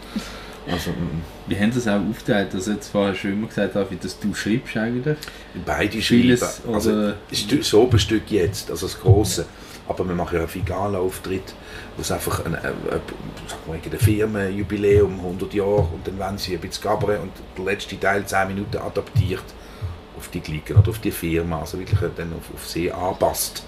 [0.71, 4.19] also, mm, Wir haben das auch aufgeteilt, dass jetzt vorher schon immer gesagt habe, dass
[4.19, 5.17] du schreibst eigentlich.
[5.67, 6.75] Beide Vieles, schreiben.
[6.75, 9.47] Also, oder- das Stück- jetzt, also das Grosse.
[9.87, 11.55] Aber wir machen ja auch Gala-Auftritt,
[11.97, 16.61] wo es einfach ein, ein, ein, ein Firmenjubiläum, 100 Jahre, und dann wollen sie ein
[16.61, 19.45] bisschen Cabaret und der letzte Teil 10 Minuten adaptiert
[20.17, 23.65] auf die Glicken oder auf die Firma, also wirklich dann auf, auf sie anpasst.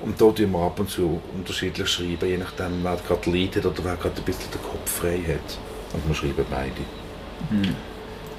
[0.00, 3.84] Und da tun wir ab und zu unterschiedlich schreiben, je nachdem, wer gerade leidet oder
[3.84, 5.58] wer gerade ein bisschen den Kopf frei hat.
[5.92, 6.72] Und wir schreiben beide.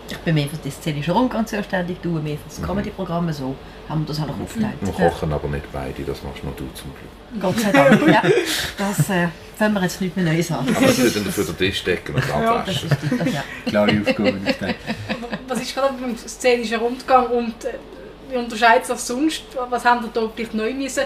[0.09, 3.55] Ich bin mehr für die szenische Rundgang zuständig, du mehr für das Comedy-Programm, so
[3.89, 4.73] haben wir das auch noch aufgeteilt.
[4.81, 7.41] Wir kochen aber nicht beide, das machst nur du zum Glück.
[7.41, 8.21] Gott sei Dank, ja.
[8.77, 9.27] Das äh,
[9.57, 10.67] fangen wir jetzt nicht mehr Neues an.
[10.75, 12.89] Aber sie dann dafür den Tisch decken und Das abwaschen.
[12.89, 13.43] ist die, ja.
[13.65, 14.75] Klare Aufgaben auf den.
[15.47, 17.73] Was ist gerade beim szenischen Rundgang und äh,
[18.29, 19.43] wie unterscheidet sich sonst?
[19.69, 21.03] Was haben ihr da vielleicht neu müssen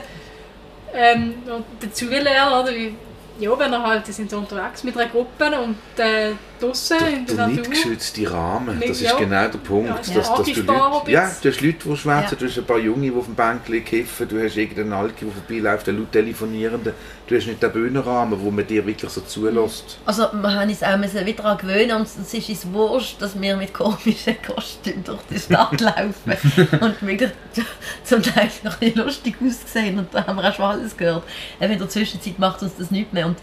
[0.93, 1.35] ähm,
[1.79, 2.53] dazulernen?
[2.53, 2.73] Oder?
[2.73, 2.95] Wie,
[3.39, 7.25] ja, wenn ihr halt, die sind so unterwegs mit einer Gruppe und äh, draußen in
[7.25, 7.57] der Der Natur.
[7.59, 9.17] nicht geschützte Rahmen, Nicht- das ist ja.
[9.17, 9.89] genau der Punkt.
[9.89, 12.35] Ja, dass, ja, dass du Leute, ja, du hast Leute, die schwätzen, Ja.
[12.39, 15.33] du hast ein paar Junge, die auf dem Bänkchen kiffen, du hast irgendeinen Alki, der
[15.33, 16.93] vorbeiläuft, einen laut telefonierenden,
[17.27, 19.97] du hast nicht den Bühnenrahmen, wo man dir wirklich so zulässt.
[20.05, 23.39] Also wir haben uns auch müssen wieder daran gewöhnen und es ist uns wurscht, dass
[23.39, 26.33] wir mit komischen Kostümen durch die Stadt laufen
[26.81, 27.31] und wirklich
[28.03, 31.23] zum Teil noch ein bisschen lustig ausgesehen und da haben wir auch schon alles gehört.
[31.61, 33.37] Eben in der Zwischenzeit macht uns das nicht mehr und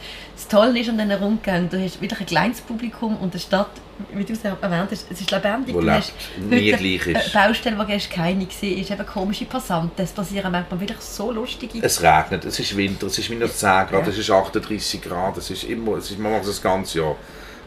[0.46, 3.70] das Tolle ist an diesen Rundgängen, du hast wieder ein kleines Publikum und die Stadt,
[4.12, 5.74] wie du es ja erwähnt hast, es ist lebendig.
[5.74, 6.12] Wo Du lebt,
[6.48, 7.32] nie eine ist.
[7.32, 10.02] Baustelle, wo gestern keine war, ist eben komische Passanten.
[10.02, 13.68] Es passieren manchmal wirklich so lustige Es regnet, es ist Winter, es ist minus 10
[13.68, 14.00] Grad, Ja.
[14.06, 17.16] es ist 38 Grad, es ist immer, es ist, man macht das ganze Jahr.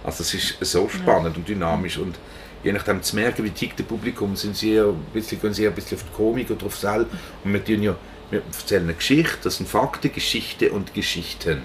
[0.03, 2.17] Also es ist so spannend und dynamisch und
[2.63, 5.73] je nachdem zu merken, wie tickt das Publikum, sind sie ein bisschen, gehen sie ein
[5.73, 7.05] bisschen auf die Komik oder auf Sell
[7.43, 7.95] und wir tun ja,
[8.31, 11.63] wir erzählen eine Geschichte, das sind Fakten, Geschichte und Geschichten.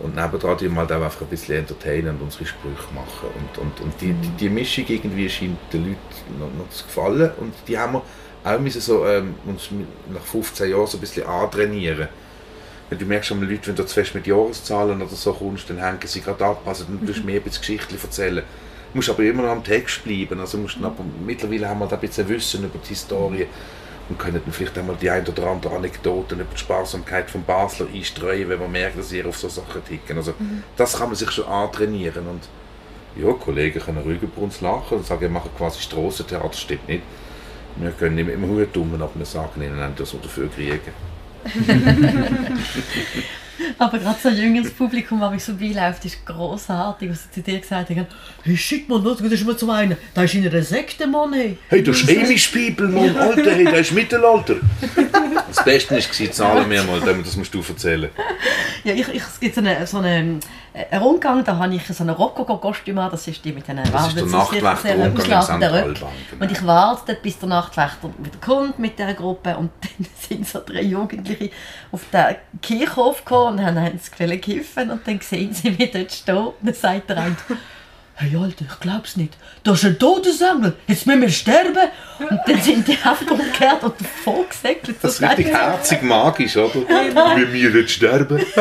[0.00, 3.28] Und nebenan die mal auch einfach ein bisschen entertainen und unsere Sprüche machen.
[3.34, 7.32] Und, und, und die, die, die Mischung irgendwie scheint den Leuten noch, noch zu gefallen.
[7.38, 8.02] Und die haben wir
[8.44, 9.70] auch müssen so, ähm, uns
[10.12, 12.08] nach 15 Jahren so ein bisschen antrainieren.
[12.88, 15.78] Weil du merkst schon, Leute, wenn du zu fest mit Jahreszahlen oder so kommst, dann
[15.78, 16.62] hängen sie gerade ab.
[16.64, 18.44] Also dann musst du mehr ein bisschen Geschichten erzählen.
[18.92, 20.38] Du musst aber immer noch am Text bleiben.
[20.38, 23.46] Also musst aber, mittlerweile haben wir da ein bisschen Wissen über die Historie
[24.08, 27.86] und können dann vielleicht einmal die ein oder andere Anekdoten über die Sparsamkeit von Basler
[27.92, 30.16] einstreuen, wenn man merkt, dass sie auf so Sachen ticken.
[30.16, 30.62] Also Mhm.
[30.76, 32.48] das kann man sich schon antrainieren und
[33.22, 36.88] ja, Kollegen können ruhig über uns lachen und sagen, wir machen quasi Strassentheater, das stimmt
[36.88, 37.02] nicht.
[37.76, 40.80] Wir können nicht mit dem Hut tun, aber wir sagen ihnen, dass wir dafür kriegen.
[43.78, 47.42] Aber gerade so ein jüngeres Publikum, das mich so beiläuft, ist grossartig, was sie zu
[47.42, 48.06] dir gesagt haben.
[48.42, 49.96] Hey, shit, Mann, das ist mir zum einen.
[50.14, 51.58] Da ist in einer Sekte, Mann, hey.
[51.68, 54.56] Hey, das ist Amish-People, Mann, Alter, hey, das ist Mittelalter.
[55.48, 58.10] Das Beste war, zahlen wir mal, das musst du erzählen.
[58.84, 60.40] Ja, ich, ich, es gibt so einen so eine, einen
[60.98, 63.78] Rundgang, da habe ich so ein Rokoko-Kostüm an, das ist die mit Röcken.
[63.78, 63.92] Alban,
[66.30, 66.40] genau.
[66.40, 70.60] Und ich warte bis der Nachtwächter wieder kommt mit dieser Gruppe und dann sind so
[70.64, 71.50] drei Jugendliche
[71.90, 76.36] auf den Kirchhof gekommen und haben, wollen kiffen und dann sehen sie mich dort stehen
[76.36, 77.36] und dann sagt der eine,
[78.20, 79.36] Hey Alter, ich glaub's nicht.
[79.62, 80.74] Da ist ein Todesengel.
[80.88, 81.88] Jetzt müssen wir sterben.
[82.18, 84.96] Und dann sind die einfach umgekehrt und davon gesäckelt.
[85.00, 86.74] Das ist richtig herzig magisch, oder?
[86.74, 88.44] Wir müssen jetzt sterben.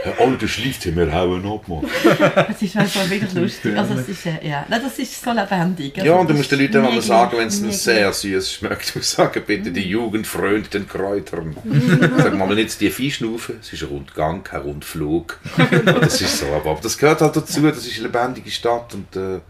[0.16, 1.84] Herr Alter, schläft hier, wir hauen ab, Mann.
[2.50, 3.76] Es ist einfach wirklich lustig.
[3.76, 5.94] Also es ist, äh, ja, Nein, das ist so lebendig.
[5.96, 8.12] Also, Ja, und du das musst den Leuten auch mal sagen, wenn es ihnen sehr
[8.12, 11.56] süß schmeckt, du sagen bitte die Jugend frönt den Kräutern.
[12.16, 15.38] Sag mal nicht die Viehschnaufen, es ist ein Rundgang, kein Rundflug.
[15.84, 19.14] Das ist so, aber, aber das gehört halt dazu, das ist eine lebendige Stadt und
[19.16, 19.40] äh,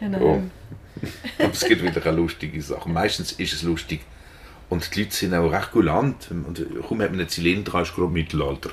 [0.00, 0.36] Genau.
[0.36, 1.08] ja.
[1.38, 2.88] aber es gibt wieder eine lustige Sache.
[2.88, 4.00] Meistens ist es lustig
[4.68, 6.58] und die Leute sind auch recht kulant und
[6.88, 8.70] kaum hat man einen Zylinder, ist gerade Mittelalter.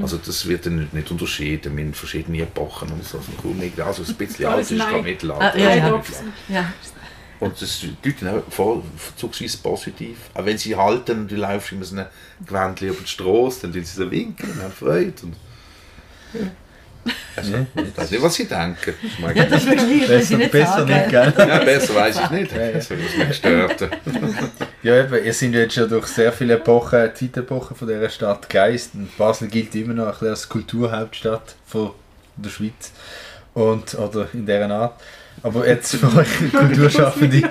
[0.00, 3.18] Also das wird dann nicht, nicht unterschieden in verschiedenen Epochen und so.
[3.18, 5.02] Also, ein bisschen alt ist nein.
[5.02, 5.54] Mittelalter.
[5.54, 6.02] Ah, ja, ja.
[6.48, 6.72] Ja.
[7.40, 8.82] und das sind auch voll
[9.62, 10.18] positiv.
[10.34, 12.06] Auch wenn sie halten und du läufst immer so ein
[12.46, 15.14] Gewändchen über die Straße, dann tun sie so winken und haben Freude.
[15.22, 15.36] Und
[17.36, 18.94] also, ich weiß nicht, was sie denken.
[19.02, 21.34] Ich ja, das ist wirklich, das Besser, ist nicht besser nicht, gell?
[21.36, 22.52] ja, besser weiß ich nicht.
[22.52, 23.90] Das wird mich gestört.
[24.82, 28.90] Ja, eben, ihr seid jetzt schon durch sehr viele Epochen, Zeitepochen von dieser Stadt gereist.
[28.94, 31.92] Und Basel gilt immer noch ein bisschen als Kulturhauptstadt von
[32.36, 32.92] der Schweiz.
[33.54, 35.00] Und, oder in dieser Art.
[35.42, 37.38] Aber jetzt für euch Kulturschaffende,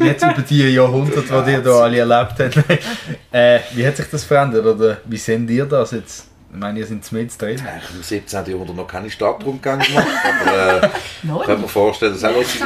[0.00, 2.56] jetzt über die Jahrhunderte, die ihr da alle erlebt habt,
[3.32, 4.66] äh, wie hat sich das verändert?
[4.66, 6.29] Oder wie seht ihr das jetzt?
[6.52, 7.54] Ich meine, ihr seid mit drin.
[7.56, 8.46] Ich habe im 17.
[8.46, 10.06] Jahrhundert noch keine Stadtrundgänge gemacht,
[10.42, 12.58] aber äh, kann mir vorstellen, dass auch was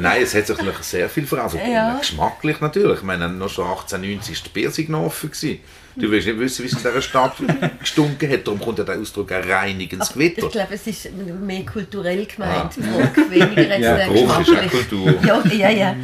[0.00, 1.54] Nein, es hat sich noch sehr viel verändert.
[1.54, 1.96] Also, Ja.
[1.98, 2.98] Geschmacklich natürlich.
[2.98, 5.30] Ich meine, noch schon 1890 war die Biersig noch offen.
[5.30, 5.60] Gewesen.
[5.96, 7.34] Du willst nicht wissen, wie es in dieser Stadt
[7.80, 8.46] gestunken hat.
[8.46, 10.46] Darum kommt ja der Ausdruck ein reinigendes Gewitter.
[10.46, 14.88] Ich glaube, es ist mehr kulturell gemeint, Druck, weniger Ja, äh, Geruch ist auch geschmacklich.
[14.88, 15.14] Kultur.
[15.24, 15.96] Ja, ja, ja.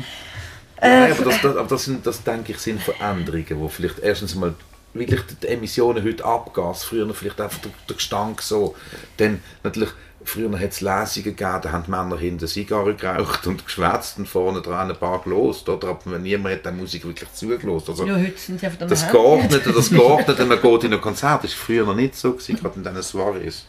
[0.81, 4.35] Nein, aber das, das, aber das, sind, das denke ich sind Veränderungen, wo vielleicht erstens
[4.35, 4.55] mal
[4.99, 8.75] wirklich die Emissionen heute Abgas, früher vielleicht einfach der, der Gestank so,
[9.17, 9.91] dann natürlich
[10.27, 14.29] früher hat es Lesungen gegeben, da haben die Männer hinter Zigarren geraucht und geschwätzt und
[14.29, 15.89] vorne dran ein paar gelost, oder?
[15.89, 17.89] Aber wenn niemand hat die Musik wirklich zugelost.
[17.89, 19.09] Also, Ja, heute sind sie dem das.
[19.09, 22.57] Geordnete, das Geordnete, man geht in ein Konzert, das war früher noch nicht so, gewesen,
[22.57, 23.67] gerade in diesen Soirees.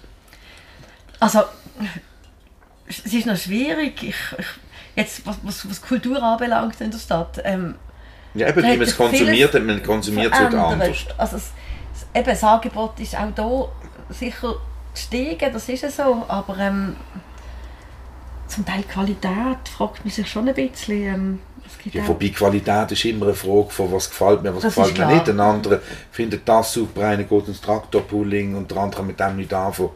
[1.19, 1.43] Also,
[2.87, 4.01] es ist noch schwierig.
[4.01, 4.45] Ich, ich,
[4.95, 7.41] jetzt, was, was, was Kultur anbelangt in der Stadt.
[7.43, 7.75] Ähm,
[8.37, 10.81] Ja, eben, Da wie man es konsumiert, hat, man konsumiert es heute verändert.
[10.81, 11.05] anders.
[11.17, 11.51] Also, es,
[12.13, 13.69] eben, das Angebot ist auch hier
[14.09, 14.55] sicher
[14.93, 16.23] gestiegen, das ist ja so.
[16.27, 16.95] Aber ähm,
[18.47, 21.03] zum Teil die Qualität fragt man sich schon ein bisschen.
[21.03, 21.39] Ähm,
[21.91, 25.03] Ja, wobei Qualität ist immer eine Frage von was gefällt mir, was Das gefällt mir
[25.05, 25.13] klar.
[25.15, 25.29] nicht.
[25.29, 25.79] Ein anderer
[26.11, 29.89] findet das super, einer geht ins Traktorpulling und der andere mit dem nicht anfangen.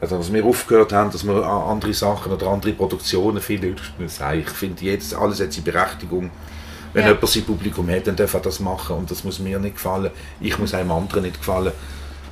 [0.00, 3.76] Also, dass wir aufgehört haben, dass wir andere Sachen oder andere Produktionen finden,
[4.34, 6.30] ich finde jetzt, alles hat seine Berechtigung.
[6.94, 7.08] Wenn Ja.
[7.10, 10.10] jemand sein Publikum hat, dann darf er das machen und das muss mir nicht gefallen.
[10.40, 11.72] Ich muss einem anderen nicht gefallen.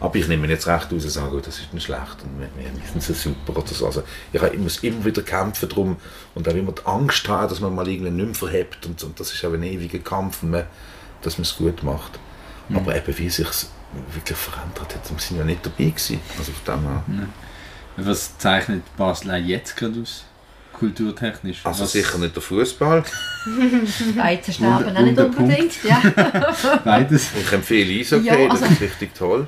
[0.01, 2.41] Aber ich nehme mir jetzt recht aus und sage, oh, das ist nicht schlecht und
[2.41, 2.49] wir,
[2.91, 3.87] sind so super oder so.
[3.87, 4.03] Also
[4.33, 5.97] ich, muss immer wieder kämpfen darum
[6.35, 9.21] und auch immer die Angst haben, dass man mal irgendwie nicht mehr verhebt und, und
[9.21, 10.65] das ist auch ein ewiger Kampf, man,
[11.21, 12.19] dass man es gut macht.
[12.75, 13.71] Aber eben wie sich es
[14.13, 16.21] wirklich verändert hat, wir sind ja nicht dabei gewesen.
[16.39, 17.03] Also auf dem her.
[17.97, 20.25] Was zeichnet Basel jetzt gerade aus?
[20.83, 21.61] Kulturtechnisch?
[21.65, 23.05] Also Was- sicher nicht der Fußball.
[24.17, 25.85] Weizen sterben auch nicht unbedingt.
[25.85, 26.01] Ja.
[26.85, 27.29] Beides.
[27.41, 29.47] Ich empfehle Eishockey, Ja, das also- ist richtig toll.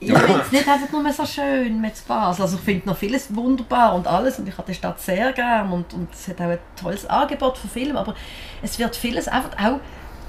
[0.00, 2.42] Ich finde es nicht einfach nur so schön mit Basel.
[2.42, 5.72] Also ich finde noch vieles wunderbar und alles und ich habe die Stadt sehr gern
[5.72, 8.14] und, und es hat auch ein tolles Angebot für Filme, aber
[8.62, 9.80] es wird vieles einfach auch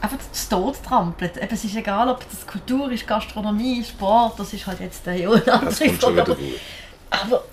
[0.01, 1.37] einfach zu Tod trampelt.
[1.37, 5.15] Eben, es ist egal, ob das Kultur ist, Gastronomie, Sport, das ist halt jetzt der
[5.17, 6.37] ja, eine andere Das kommt schon wieder gut.
[7.11, 7.43] Aber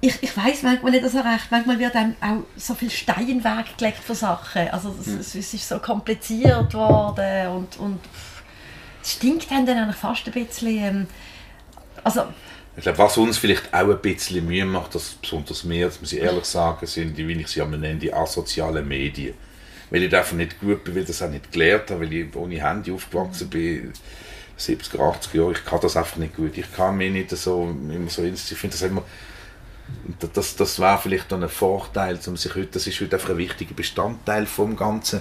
[0.00, 1.50] ich, ich weiß manchmal nicht so recht.
[1.50, 4.68] Manchmal wird einem auch so viel Stein in den Weg gelegt für Sachen.
[4.68, 8.00] Also es, es, es ist so kompliziert worden und, und
[9.02, 10.68] es stinkt einem dann eigentlich fast ein bisschen.
[10.84, 11.06] Ähm,
[12.04, 12.24] also
[12.76, 16.12] Ich glaube, was uns vielleicht auch ein bisschen Mühe macht, dass besonders mir, das muss
[16.12, 19.34] ich ehrlich sagen, sind die, wie ich sie einmal nenne, die asozialen Medien.
[19.90, 22.36] Weil ich davon nicht gut bin, weil ich das auch nicht gelernt habe, weil ich
[22.36, 23.92] ohne Handy aufgewachsen bin,
[24.58, 26.56] 70er, 80er Jahre, ich kann das einfach nicht gut.
[26.58, 29.02] Ich kann mich nicht so, immer so ich finde das immer,
[30.32, 33.38] das, das, wäre vielleicht dann ein Vorteil, um sich heute, das ist heute einfach ein
[33.38, 35.20] wichtiger Bestandteil vom Ganzen.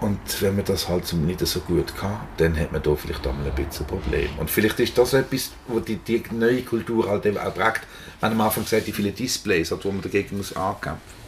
[0.00, 3.46] Und wenn man das halt nicht so gut kann, dann hat man da vielleicht einmal
[3.46, 4.30] ein bisschen ein Problem.
[4.38, 7.80] Und vielleicht ist das etwas, wo die, die neue Kultur halt eben auch prägt.
[8.22, 11.18] Haben am Anfang gesagt, die vielen Displays, halt, wo man dagegen muss ankämpfen.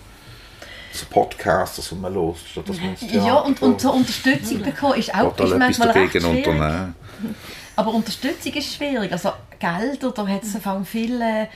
[0.92, 5.14] So Podcasts, das man los, statt dass man ja, und, und so Unterstützung bekommen ist
[5.14, 6.46] auch ist Oder manchmal recht schwierig.
[6.46, 6.94] unternehmen.
[7.76, 9.10] Aber Unterstützung ist schwierig.
[9.10, 11.48] Also Gelder, da hat es viele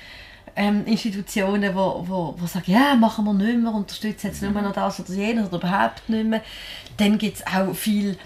[0.56, 4.72] ähm, Institutionen, wo, wo, wo sagen, ja, machen wir nicht mehr, unterstützen jetzt nur noch
[4.72, 6.42] das oder jenes oder überhaupt nicht mehr.
[6.96, 8.16] Dann gibt es auch viel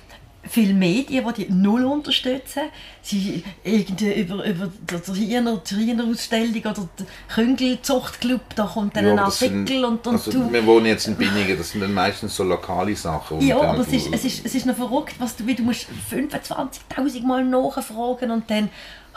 [0.49, 2.63] viele Medien, die die null unterstützen.
[3.03, 9.19] Sie irgendwie über, über die Hiener, die oder den Küngelzuchtclub, da kommt dann Ja, ein
[9.19, 10.53] Artikel sind- und, und also, du...
[10.53, 13.41] Wir wohnen jetzt in Binningen, das sind dann meistens so lokale Sachen.
[13.41, 15.87] Ja, aber es ist, es, ist, es ist noch verrückt, was du, wie du musst
[16.11, 18.69] 25'000 Mal nachfragen und dann,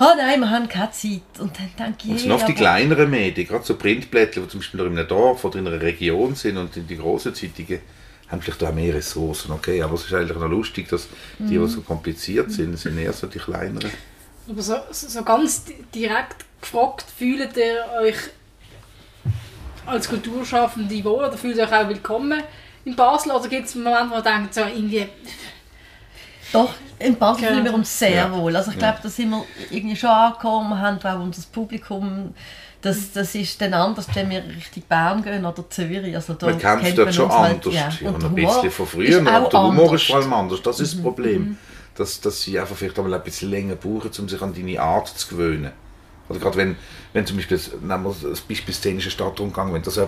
[0.01, 1.21] oh nein, wir haben keine Zeit.
[1.39, 4.47] Und dann denke ich, Und es sind oft die kleineren Medien, gerade so Printblätter, die
[4.47, 7.79] zum Beispiel in einem Dorf oder in einer Region sind und die grossen Zeitungen
[8.29, 11.07] haben vielleicht auch mehr Ressourcen, okay, aber es ist eigentlich noch lustig, dass
[11.39, 11.67] die, die Mhm.
[11.67, 13.91] so kompliziert sind, sind eher so die kleineren.
[14.49, 18.15] Aber so, so ganz di- direkt gefragt, fühlt ihr euch
[19.85, 22.41] als Kulturschaffende wohl oder fühlt ihr euch auch willkommen
[22.85, 23.31] in Basel?
[23.31, 25.07] Oder gibt es Momente, wo ihr denkt, so irgendwie,
[26.51, 27.49] Doch, in Basel Ja.
[27.51, 28.31] fühlen wir uns sehr Ja.
[28.31, 28.55] wohl.
[28.55, 32.33] Also ich glaube, da sind wir irgendwie schon angekommen, wir haben auch unser Publikum,
[32.81, 36.15] das, das ist dann anders, wenn wir Richtung Bern gehen oder Zürich.
[36.15, 37.89] Also da Man kämpft kennt dort man schon halt, anders, ja.
[38.01, 39.35] ja, Und ein Humor bisschen von ist früher.
[39.37, 40.01] auch Und der Humor anders.
[40.01, 41.57] ist vor allem anders, das ist das Problem.
[41.95, 45.09] Dass, dass sie einfach vielleicht einmal ein bisschen länger brauchen, um sich an deine Art
[45.09, 45.71] zu gewöhnen.
[46.29, 46.75] Oder gerade wenn,
[47.11, 50.07] wenn zum Beispiel, nehmen wir das Beispiel szenische Stadtrundgang, wenn das äh,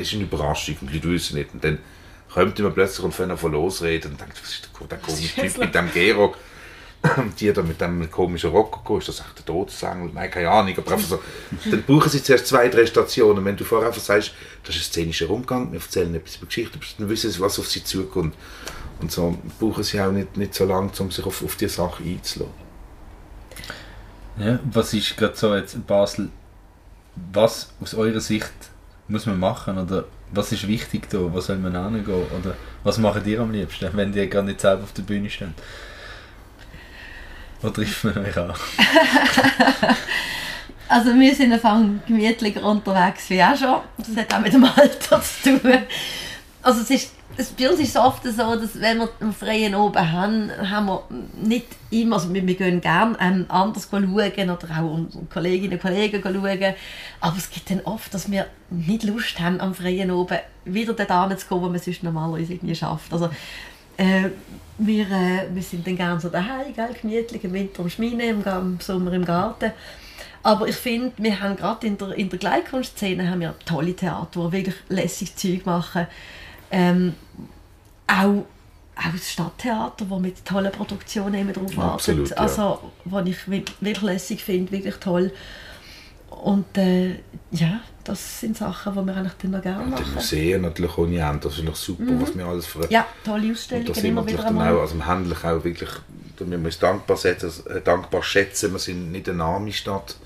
[0.00, 1.52] ist eine Überraschung und die wissen nicht.
[1.52, 1.78] Und dann
[2.42, 5.58] kommt immer plötzlich und fängt von losreden und denkt, was ist der, der komische Typ
[5.58, 6.34] mit dem Gero?
[7.16, 10.10] Und die da mit dem komischen Rokoko, ist das echt der Todesengel?
[10.12, 10.74] Nein, keine Ahnung.
[10.76, 11.22] Aber einfach so,
[11.70, 13.44] dann brauchen sie zuerst zwei, drei Stationen.
[13.44, 14.32] Wenn du vorher einfach sagst,
[14.64, 17.68] das ist ein szenischer Rundgang, wir erzählen etwas über Geschichte, dann wissen sie, was auf
[17.68, 18.34] sie zukommt.
[19.00, 22.02] Und so brauchen sie auch nicht, nicht so lange, um sich auf, auf die Sache
[22.02, 22.66] einzulassen.
[24.38, 26.28] Ja, was ist gerade so jetzt in Basel,
[27.32, 28.52] was aus eurer Sicht
[29.08, 32.54] muss man machen oder was ist wichtig da, wo soll man hingehen oder
[32.84, 35.48] was macht ihr am liebsten, wenn ihr gar nicht selber auf der Bühne steht?
[37.62, 38.52] Wo trifft man euch an?
[40.88, 43.80] Also wir sind einfach gemütlicher unterwegs wie auch schon.
[43.98, 45.78] Das hat auch mit dem Alter zu tun.
[46.62, 49.74] Also es ist, es, bei uns ist es oft so, dass wenn wir einen freien
[49.74, 51.04] oben haben, haben wir
[51.42, 55.82] nicht immer, also wir, wir gehen gerne ähm, anders schauen oder auch unsere Kolleginnen und
[55.82, 56.74] Kollegen schauen.
[57.20, 61.38] Aber es gibt dann oft, dass wir nicht Lust haben, am freien oben wieder dorthin
[61.38, 63.12] zu gehen, wo man sonst normalerweise irgendwie schafft.
[63.12, 63.30] Also,
[63.96, 64.30] äh,
[64.78, 68.42] wir, äh, wir sind dann gerne so daheim, gell, gemütlich, im Winter am Schmine, im,
[68.44, 69.72] im Sommer im Garten.
[70.42, 74.46] Aber ich finde, wir haben gerade in der, in der Gleichkunstszene haben wir tolle Theater,
[74.46, 76.06] die wirklich lässig Zeug machen.
[76.70, 77.14] Ähm,
[78.06, 78.44] auch,
[78.96, 82.36] auch das Stadttheater, das mit tollen Produktionen immer drauf Absolut, wartet.
[82.36, 82.42] ja.
[82.42, 85.32] Also, was ich wi- wirklich lässig finde, wirklich toll.
[86.30, 87.14] Und äh,
[87.50, 90.14] ja, das sind Sachen, die wir eigentlich dann noch gerne Und die machen.
[90.14, 94.04] Museen natürlich ohne Ende, das ist noch super, was wir alles für Ja, tolle Ausstellungen
[94.04, 95.90] immer wieder dann auch, also wir haben auch wirklich,
[96.38, 100.16] wir müssen uns dankbar, setzen, äh, dankbar schätzen, wir sind nicht eine arme Stadt.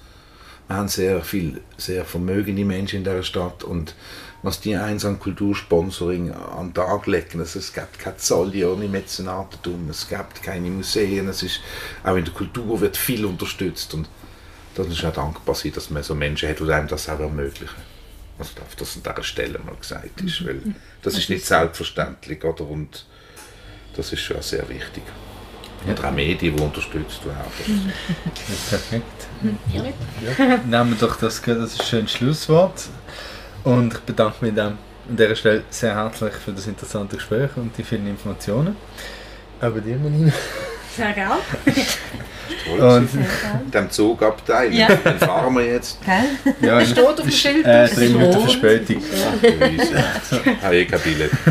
[0.69, 3.95] Wir haben sehr viel, sehr vermögende Menschen in dieser Stadt und
[4.43, 8.89] was die eins an Kultursponsoring an den Tag legen, also es gibt keine Zolle ohne
[8.89, 11.61] Mäzenatentum, es gibt keine Museen, es ist,
[12.05, 14.09] auch in der Kultur wird viel unterstützt und
[14.75, 17.83] das ist auch dankbar sein, dass man so Menschen hat, die einem das auch ermöglichen.
[18.39, 20.63] Also darf das an dieser Stelle mal gesagt ist, weil
[21.03, 22.67] das ist nicht selbstverständlich, oder?
[22.67, 23.05] Und
[23.97, 25.03] das ist schon sehr wichtig.
[25.87, 27.93] Und auch Medien, die unterstützt werden.
[28.25, 29.27] Ja, perfekt.
[29.73, 30.67] ihr nicht?
[30.67, 32.89] Nehmen wir doch das, das ist ein schönes Schlusswort.
[33.65, 37.77] Und ich bedanke mich an an dieser Stelle sehr herzlich für das interessante Gespräch und
[37.77, 38.77] die vielen Informationen.
[39.61, 40.33] Auch bei dir, Melina.
[40.97, 41.35] Sehr gerne.
[42.65, 42.81] Toll.
[42.81, 44.87] Und In diesem Zugabteil, Ja.
[44.89, 45.99] den fahren wir jetzt.
[46.05, 46.55] Gell?
[46.61, 47.67] ja, Steht auf dem Schild.
[47.67, 48.41] äh, drei Minuten.
[48.41, 49.03] Verspätung.
[49.03, 50.05] Ach, Luise.
[50.47, 51.31] Ich habe eh kein Billett.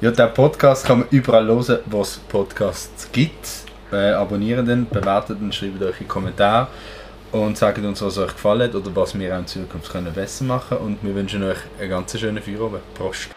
[0.00, 3.48] Ja, der Podcast kann man überall hören, wo es Podcasts gibt.
[3.90, 6.68] Äh, abonnieren den, bewertet den, schreibt euch in Kommentare
[7.32, 10.44] und sagt uns, was euch gefallen hat oder was wir auch in Zukunft können besser
[10.44, 10.86] machen können.
[10.86, 12.82] Und wir wünschen euch einen ganz schönen Feierabend.
[12.94, 13.30] Prost!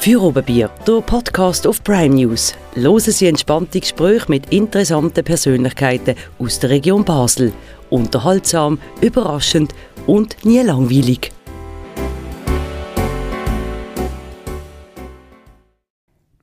[0.00, 2.54] Feierabendbier, der Podcast auf Prime News.
[2.74, 7.52] Hören Sie entspannte Gespräche mit interessanten Persönlichkeiten aus der Region Basel.
[7.90, 9.74] Unterhaltsam, überraschend
[10.06, 11.32] und nie langweilig.